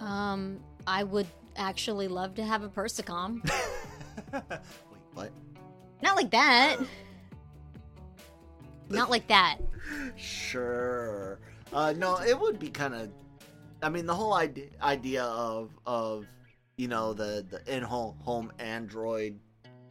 Um, 0.00 0.60
I 0.86 1.02
would 1.04 1.26
actually 1.56 2.08
love 2.08 2.34
to 2.34 2.44
have 2.44 2.62
a 2.62 2.68
Persocom. 2.68 3.42
Wait, 4.32 4.42
what? 5.14 5.30
Not 6.02 6.16
like 6.16 6.30
that. 6.30 6.76
Not 8.88 9.10
like 9.10 9.26
that. 9.28 9.58
Sure. 10.16 11.38
Uh, 11.72 11.92
no, 11.96 12.20
it 12.20 12.38
would 12.38 12.58
be 12.58 12.68
kind 12.68 12.94
of. 12.94 13.10
I 13.82 13.88
mean, 13.88 14.06
the 14.06 14.14
whole 14.14 14.34
idea, 14.34 14.66
idea 14.82 15.24
of 15.24 15.70
of 15.86 16.26
you 16.76 16.88
know 16.88 17.12
the 17.12 17.44
the 17.48 17.74
in 17.74 17.82
home 17.82 18.16
home 18.20 18.52
Android 18.58 19.38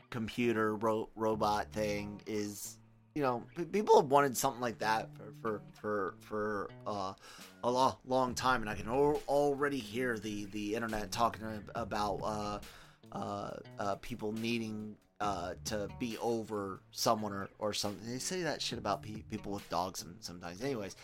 computer 0.10 0.76
ro- 0.76 1.10
robot 1.16 1.72
thing 1.72 2.22
is 2.28 2.78
you 3.16 3.22
know 3.22 3.44
people 3.72 4.02
have 4.02 4.10
wanted 4.10 4.36
something 4.36 4.62
like 4.62 4.80
that 4.80 5.10
for 5.18 5.34
for 5.42 5.62
for 5.72 6.14
for 6.20 6.70
uh, 6.88 7.14
a 7.64 7.72
lo- 7.72 7.98
long 8.06 8.34
time, 8.34 8.62
and 8.62 8.70
I 8.70 8.76
can 8.76 8.88
al- 8.88 9.22
already 9.28 9.78
hear 9.78 10.18
the 10.18 10.46
the 10.46 10.76
internet 10.76 11.12
talking 11.12 11.64
about 11.76 12.20
uh, 12.24 12.60
uh, 13.12 13.52
uh, 13.80 13.96
people 13.96 14.32
needing 14.32 14.96
uh, 15.20 15.54
to 15.66 15.88
be 16.00 16.18
over 16.18 16.82
someone 16.92 17.32
or, 17.32 17.50
or 17.60 17.74
something. 17.74 18.12
They 18.12 18.20
say 18.20 18.42
that 18.42 18.62
shit 18.62 18.80
about 18.80 19.04
pe- 19.04 19.24
people 19.30 19.52
with 19.54 19.68
dogs 19.70 20.04
sometimes. 20.20 20.62
Anyways, 20.62 20.96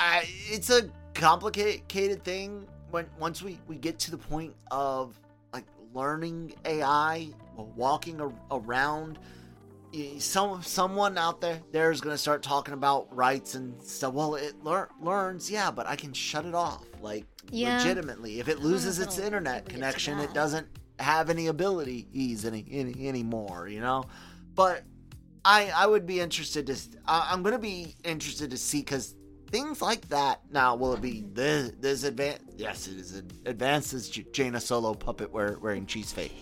I, 0.00 0.24
it's 0.50 0.70
a 0.70 0.90
complicated 1.14 2.24
thing 2.24 2.66
when 2.90 3.06
once 3.18 3.42
we, 3.42 3.58
we 3.68 3.76
get 3.76 3.98
to 4.00 4.10
the 4.10 4.18
point 4.18 4.54
of 4.70 5.18
like 5.52 5.64
learning 5.92 6.54
AI, 6.64 7.28
walking 7.76 8.20
a- 8.20 8.32
around 8.50 9.18
some 10.18 10.62
someone 10.62 11.16
out 11.18 11.40
there 11.40 11.60
there 11.72 11.90
is 11.90 12.00
going 12.00 12.14
to 12.14 12.18
start 12.18 12.42
talking 12.42 12.74
about 12.74 13.14
rights 13.14 13.54
and 13.54 13.82
stuff. 13.82 14.12
Well, 14.14 14.34
it 14.34 14.62
lear- 14.64 14.90
learns, 15.00 15.50
yeah, 15.50 15.70
but 15.70 15.86
I 15.86 15.96
can 15.96 16.12
shut 16.12 16.44
it 16.44 16.54
off 16.54 16.84
like 17.00 17.26
yeah. 17.50 17.78
legitimately. 17.78 18.40
If 18.40 18.48
it 18.48 18.60
loses 18.60 18.98
its 18.98 19.18
internet 19.18 19.68
connection, 19.68 20.18
it 20.18 20.32
doesn't 20.32 20.66
have 20.98 21.30
any 21.30 21.48
abilities 21.48 22.44
any, 22.44 22.64
any 22.70 23.08
anymore, 23.08 23.68
you 23.68 23.80
know. 23.80 24.04
But 24.54 24.82
I 25.44 25.70
I 25.74 25.86
would 25.86 26.06
be 26.06 26.20
interested 26.20 26.66
to 26.66 26.76
I, 27.06 27.28
I'm 27.30 27.42
going 27.42 27.54
to 27.54 27.58
be 27.58 27.94
interested 28.04 28.50
to 28.50 28.56
see 28.56 28.82
cuz 28.82 29.14
things 29.54 29.80
like 29.80 30.08
that. 30.08 30.40
Now, 30.50 30.74
will 30.74 30.94
it 30.94 31.00
be 31.00 31.24
this, 31.32 31.70
this 31.78 32.02
advanced? 32.02 32.42
Yes, 32.56 32.88
it 32.88 32.96
is 32.96 33.22
advanced 33.46 33.94
as 33.94 34.08
Jaina 34.08 34.60
Solo 34.60 34.94
puppet 34.94 35.32
wearing 35.32 35.86
cheese 35.86 36.10
face. 36.10 36.32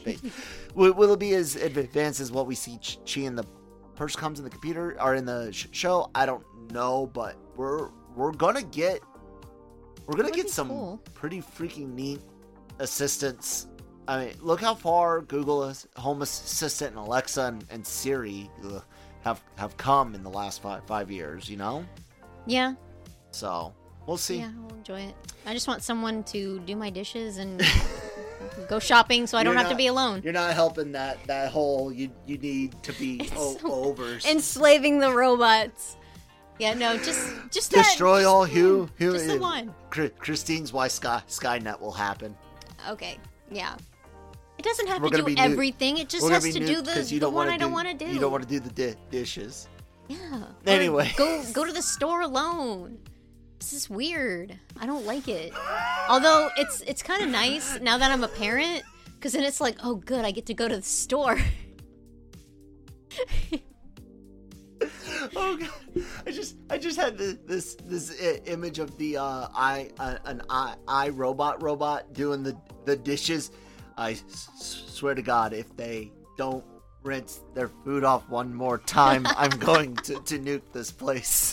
will, 0.75 0.95
will, 0.95 1.13
it 1.13 1.19
be 1.19 1.35
as 1.35 1.57
advanced 1.57 2.21
as 2.21 2.33
what 2.33 2.47
we 2.47 2.55
see 2.55 2.79
Chi, 2.81 3.21
in 3.21 3.37
the 3.37 3.45
persocoms 3.97 4.39
in 4.39 4.45
the 4.45 4.51
computer 4.51 4.97
or 4.99 5.15
in 5.15 5.27
the 5.27 5.53
sh- 5.53 5.67
show? 5.73 6.11
I 6.15 6.25
don't 6.25 6.43
know, 6.73 7.11
but 7.13 7.37
we're 7.55 7.91
we're 8.17 8.33
gonna 8.33 8.63
get 8.63 9.01
we're 10.07 10.17
gonna 10.17 10.31
get 10.31 10.49
some 10.49 10.69
cool. 10.69 11.03
pretty 11.13 11.43
freaking 11.43 11.93
neat 11.93 12.23
assistance. 12.79 13.67
I 14.09 14.25
mean, 14.25 14.35
look 14.41 14.63
how 14.63 14.75
far 14.75 15.21
Google 15.21 15.71
Home 15.97 16.23
Assistant 16.23 16.97
and 16.97 16.99
Alexa 16.99 17.43
and, 17.43 17.65
and 17.69 17.87
Siri 17.87 18.51
ugh, 18.65 18.83
have 19.21 19.43
have 19.57 19.77
come 19.77 20.15
in 20.15 20.23
the 20.23 20.31
last 20.31 20.63
five 20.63 20.87
five 20.87 21.11
years. 21.11 21.51
You 21.51 21.59
know. 21.59 21.85
Yeah, 22.47 22.75
so 23.33 23.75
we'll 24.07 24.17
see. 24.17 24.39
Yeah, 24.39 24.51
we'll 24.57 24.77
enjoy 24.77 25.01
it. 25.01 25.15
I 25.47 25.53
just 25.53 25.67
want 25.67 25.83
someone 25.83 26.23
to 26.25 26.61
do 26.61 26.77
my 26.77 26.91
dishes 26.91 27.39
and 27.39 27.61
go 28.69 28.79
shopping 28.79 29.27
so 29.27 29.37
I 29.37 29.43
don't 29.43 29.57
have 29.57 29.69
to 29.71 29.75
be 29.75 29.89
alone. 29.89 30.23
You're 30.23 30.33
not 30.33 30.55
helping 30.55 30.93
that 30.93 31.23
that 31.27 31.51
whole 31.51 31.93
you 31.93 32.11
you 32.27 32.39
need 32.39 32.81
to 32.85 32.93
be 32.93 33.29
o- 33.37 33.59
over 33.65 34.19
enslaving 34.29 34.99
the 35.01 35.13
robots. 35.13 35.97
Yeah, 36.59 36.75
no, 36.75 36.97
just 36.99 37.35
just 37.51 37.73
destroy 37.73 38.21
that, 38.21 38.29
all 38.29 38.45
who 38.45 38.89
who. 38.97 39.13
just 39.13 39.27
the 39.27 39.39
one. 39.39 39.75
Christine's 39.91 40.73
why 40.73 40.89
Sky 40.89 41.23
Skynet 41.29 41.81
will 41.81 41.93
happen. 41.93 42.37
Okay, 42.89 43.19
yeah. 43.51 43.75
It 44.59 44.65
doesn't 44.65 44.87
have 44.87 45.03
We're 45.03 45.09
to 45.11 45.23
do 45.23 45.35
everything. 45.39 45.99
It 45.99 46.09
just 46.09 46.29
has 46.29 46.45
to 46.45 46.53
do 46.53 46.83
the, 46.83 47.03
you 47.03 47.19
the 47.19 47.29
one 47.29 47.49
I 47.49 47.57
do, 47.57 47.65
don't 47.65 47.73
want 47.73 47.89
to 47.89 47.95
do. 47.95 48.07
You 48.13 48.21
don't 48.21 48.31
want 48.31 48.45
to 48.45 48.49
do 48.49 48.61
the 48.61 48.71
di- 48.71 48.99
dishes. 49.11 49.69
Yeah. 50.09 50.45
Anyway, 50.67 51.11
go 51.17 51.43
go 51.53 51.65
to 51.65 51.73
the 51.73 51.83
store 51.83 52.21
alone 52.21 52.99
this 53.63 53.73
is 53.73 53.89
weird. 53.89 54.59
I 54.81 54.87
don't 54.87 55.07
like 55.07 55.29
it. 55.29 55.53
Although 56.09 56.51
it's 56.57 56.81
it's 56.81 57.01
kind 57.01 57.23
of 57.23 57.29
nice 57.29 57.79
now 57.81 57.97
that 57.97 58.11
I'm 58.11 58.25
a 58.25 58.29
parent, 58.29 58.83
because 59.15 59.35
then 59.35 59.45
it's 59.45 59.61
like, 59.61 59.77
oh, 59.85 59.95
good, 59.95 60.25
I 60.25 60.33
get 60.33 60.47
to 60.47 60.55
go 60.55 60.67
to 60.67 60.77
the 60.77 60.83
store. 60.83 61.39
oh 65.37 65.57
god, 65.57 65.71
I 66.27 66.33
just 66.33 66.57
I 66.71 66.79
just 66.79 66.99
had 66.99 67.17
this 67.17 67.37
this, 67.47 67.77
this 67.85 68.21
image 68.47 68.81
of 68.81 68.99
the 68.99 69.19
uh, 69.19 69.47
I 69.55 69.91
uh, 70.01 70.17
an 70.25 70.43
I 70.51 70.75
I 70.89 71.11
robot 71.11 71.63
robot 71.63 72.13
doing 72.15 72.43
the 72.43 72.57
the 72.85 72.97
dishes. 72.97 73.53
I 73.97 74.13
s- 74.13 74.49
swear 74.57 75.15
to 75.15 75.23
God, 75.23 75.53
if 75.53 75.77
they 75.77 76.11
don't 76.37 76.65
rinse 77.05 77.43
their 77.55 77.69
food 77.85 78.03
off 78.03 78.29
one 78.29 78.53
more 78.53 78.79
time, 78.79 79.25
I'm 79.37 79.51
going 79.51 79.95
to, 79.97 80.15
to 80.15 80.39
nuke 80.39 80.73
this 80.73 80.91
place. 80.91 81.52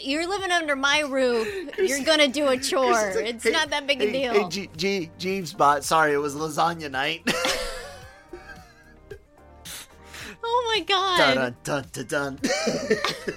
you're 0.00 0.28
living 0.28 0.50
under 0.50 0.76
my 0.76 1.00
roof. 1.00 1.48
You're 1.78 2.04
gonna 2.04 2.28
do 2.28 2.48
a 2.48 2.56
chore. 2.56 2.92
Like, 2.92 3.26
it's 3.26 3.44
hey, 3.44 3.50
not 3.50 3.70
that 3.70 3.86
big 3.86 4.00
hey, 4.00 4.08
a 4.08 4.12
deal. 4.12 4.32
Hey, 4.32 4.48
G- 4.48 4.70
G- 4.76 5.10
Jeeves 5.18 5.52
bot. 5.52 5.84
Sorry, 5.84 6.12
it 6.12 6.18
was 6.18 6.34
lasagna 6.34 6.90
night. 6.90 7.22
oh 10.44 10.72
my 10.74 10.80
god. 10.80 11.18
Dun 11.18 11.56
dun 11.64 11.84
dun 11.92 12.06
dun. 12.06 12.38
dun 12.42 13.32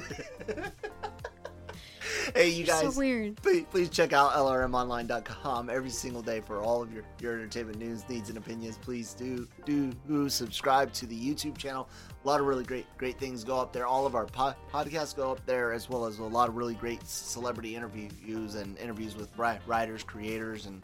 hey, 2.36 2.50
you 2.50 2.66
guys. 2.66 2.94
So 2.94 3.00
weird. 3.00 3.38
Please, 3.38 3.66
please 3.72 3.90
check 3.90 4.14
out 4.14 4.34
lrmonline.com 4.34 5.70
every 5.70 5.90
single 5.90 6.22
day 6.22 6.42
for 6.42 6.62
all 6.62 6.82
of 6.82 6.94
your, 6.94 7.04
your 7.20 7.34
entertainment 7.34 7.80
news, 7.80 8.08
needs, 8.10 8.30
and 8.30 8.38
opinions. 8.38 8.78
Please 8.78 9.14
do 9.14 9.48
do, 9.66 10.30
subscribe 10.30 10.92
to 10.94 11.06
the 11.06 11.18
YouTube 11.18 11.58
channel. 11.58 11.88
A 12.24 12.28
lot 12.28 12.40
of 12.40 12.46
really 12.46 12.64
great 12.64 12.86
great 12.98 13.18
things 13.20 13.44
go 13.44 13.60
up 13.60 13.72
there. 13.72 13.86
All 13.88 14.06
of 14.06 14.16
our 14.16 14.26
po- 14.26 14.56
podcasts 14.72 15.16
go 15.16 15.32
up 15.32 15.46
there, 15.46 15.72
as 15.72 15.90
well 15.90 16.06
as 16.06 16.20
a 16.20 16.24
lot 16.24 16.50
of 16.50 16.56
really 16.56 16.76
great 16.76 17.06
celebrity 17.08 17.76
interviews 17.76 18.56
and 18.56 18.78
interviews 18.78 19.16
with 19.16 19.30
writers, 19.38 20.04
creators, 20.04 20.66
and 20.66 20.82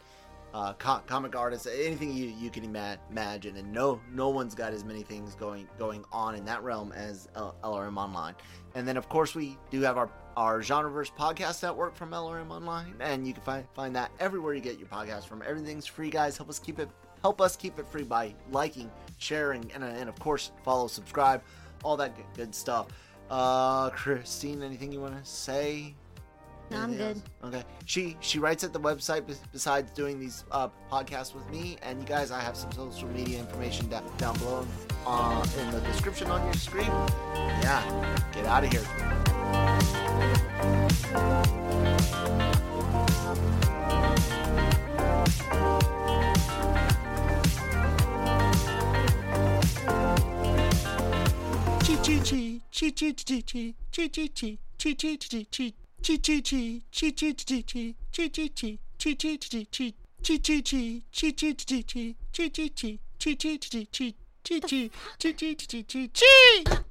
uh, 0.54 0.74
co- 0.74 1.02
comic 1.08 1.36
artists, 1.36 1.66
anything 1.68 2.14
you, 2.14 2.26
you 2.40 2.50
can 2.50 2.64
ima- 2.64 2.98
imagine, 3.10 3.58
and 3.58 3.72
no 3.72 4.00
no 4.12 4.30
one's 4.30 4.56
got 4.56 4.74
as 4.74 4.84
many 4.84 5.02
things 5.02 5.36
going 5.36 5.68
going 5.80 6.04
on 6.12 6.36
in 6.36 6.46
that 6.46 6.62
realm 6.64 6.92
as 6.92 7.28
L- 7.36 7.56
LRM 7.64 7.98
Online. 7.98 8.36
And 8.76 8.88
then 8.88 8.98
of 8.98 9.10
course 9.10 9.36
we 9.36 9.58
do 9.70 9.82
have 9.82 9.98
our 9.98 10.10
our 10.42 10.60
Genreverse 10.60 11.12
podcast 11.16 11.62
network 11.62 11.96
from 11.96 12.10
LRM 12.10 12.50
Online, 12.50 12.96
and 13.00 13.28
you 13.28 13.34
can 13.34 13.44
find 13.44 13.64
find 13.76 13.96
that 13.96 14.10
everywhere 14.20 14.56
you 14.56 14.60
get 14.60 14.80
your 14.80 14.88
podcast 14.88 15.28
from. 15.28 15.44
Everything's 15.46 15.86
free, 15.86 16.10
guys. 16.10 16.36
Help 16.36 16.50
us 16.50 16.58
keep 16.58 16.80
it 16.80 16.90
help 17.22 17.40
us 17.40 17.56
keep 17.56 17.78
it 17.78 17.88
free 17.88 18.02
by 18.02 18.34
liking, 18.50 18.90
sharing, 19.20 19.72
and, 19.76 19.84
and 19.84 20.10
of 20.10 20.18
course 20.18 20.52
follow, 20.64 20.88
subscribe, 20.88 21.44
all 21.84 21.96
that 21.96 22.16
good, 22.16 22.26
good 22.36 22.56
stuff. 22.56 22.88
Uh, 23.30 23.92
Christine, 23.92 24.64
anything 24.64 24.92
you 24.92 25.00
want 25.00 25.24
to 25.24 25.30
say? 25.30 25.94
No, 26.72 26.78
I'm 26.78 26.98
good. 26.98 27.22
Okay. 27.44 27.64
She 27.86 28.18
she 28.20 28.40
writes 28.40 28.64
at 28.64 28.74
the 28.74 28.80
website 28.80 29.24
besides 29.52 29.92
doing 29.92 30.20
these 30.20 30.44
uh, 30.50 30.70
podcasts 30.92 31.36
with 31.36 31.48
me, 31.52 31.78
and 31.84 32.02
you 32.02 32.08
guys, 32.08 32.32
I 32.32 32.42
have 32.42 32.58
some 32.58 32.72
social 32.72 33.10
media 33.10 33.38
information 33.38 33.88
down, 33.90 34.12
down 34.18 34.36
below 34.40 34.66
uh, 35.06 35.46
in 35.60 35.70
the 35.70 35.82
description 35.82 36.32
on 36.32 36.44
your 36.46 36.54
screen. 36.56 36.90
Yeah, 37.62 38.18
get 38.34 38.48
out 38.48 38.64
of 38.64 38.72
here. 38.72 39.21
치치치 51.84 52.62
치치치치 52.72 53.74
치치치 53.92 54.58
치치치치 54.78 55.74
치치치 56.02 56.82
치치치치 56.92 57.96
치치치 58.12 58.78
치치치치 58.92 59.98
치치치 60.22 61.04
치치치치 61.12 62.16
치치치 62.32 63.00
치치치치 63.18 64.18
치치 64.44 64.90
치치치치치 65.20 66.91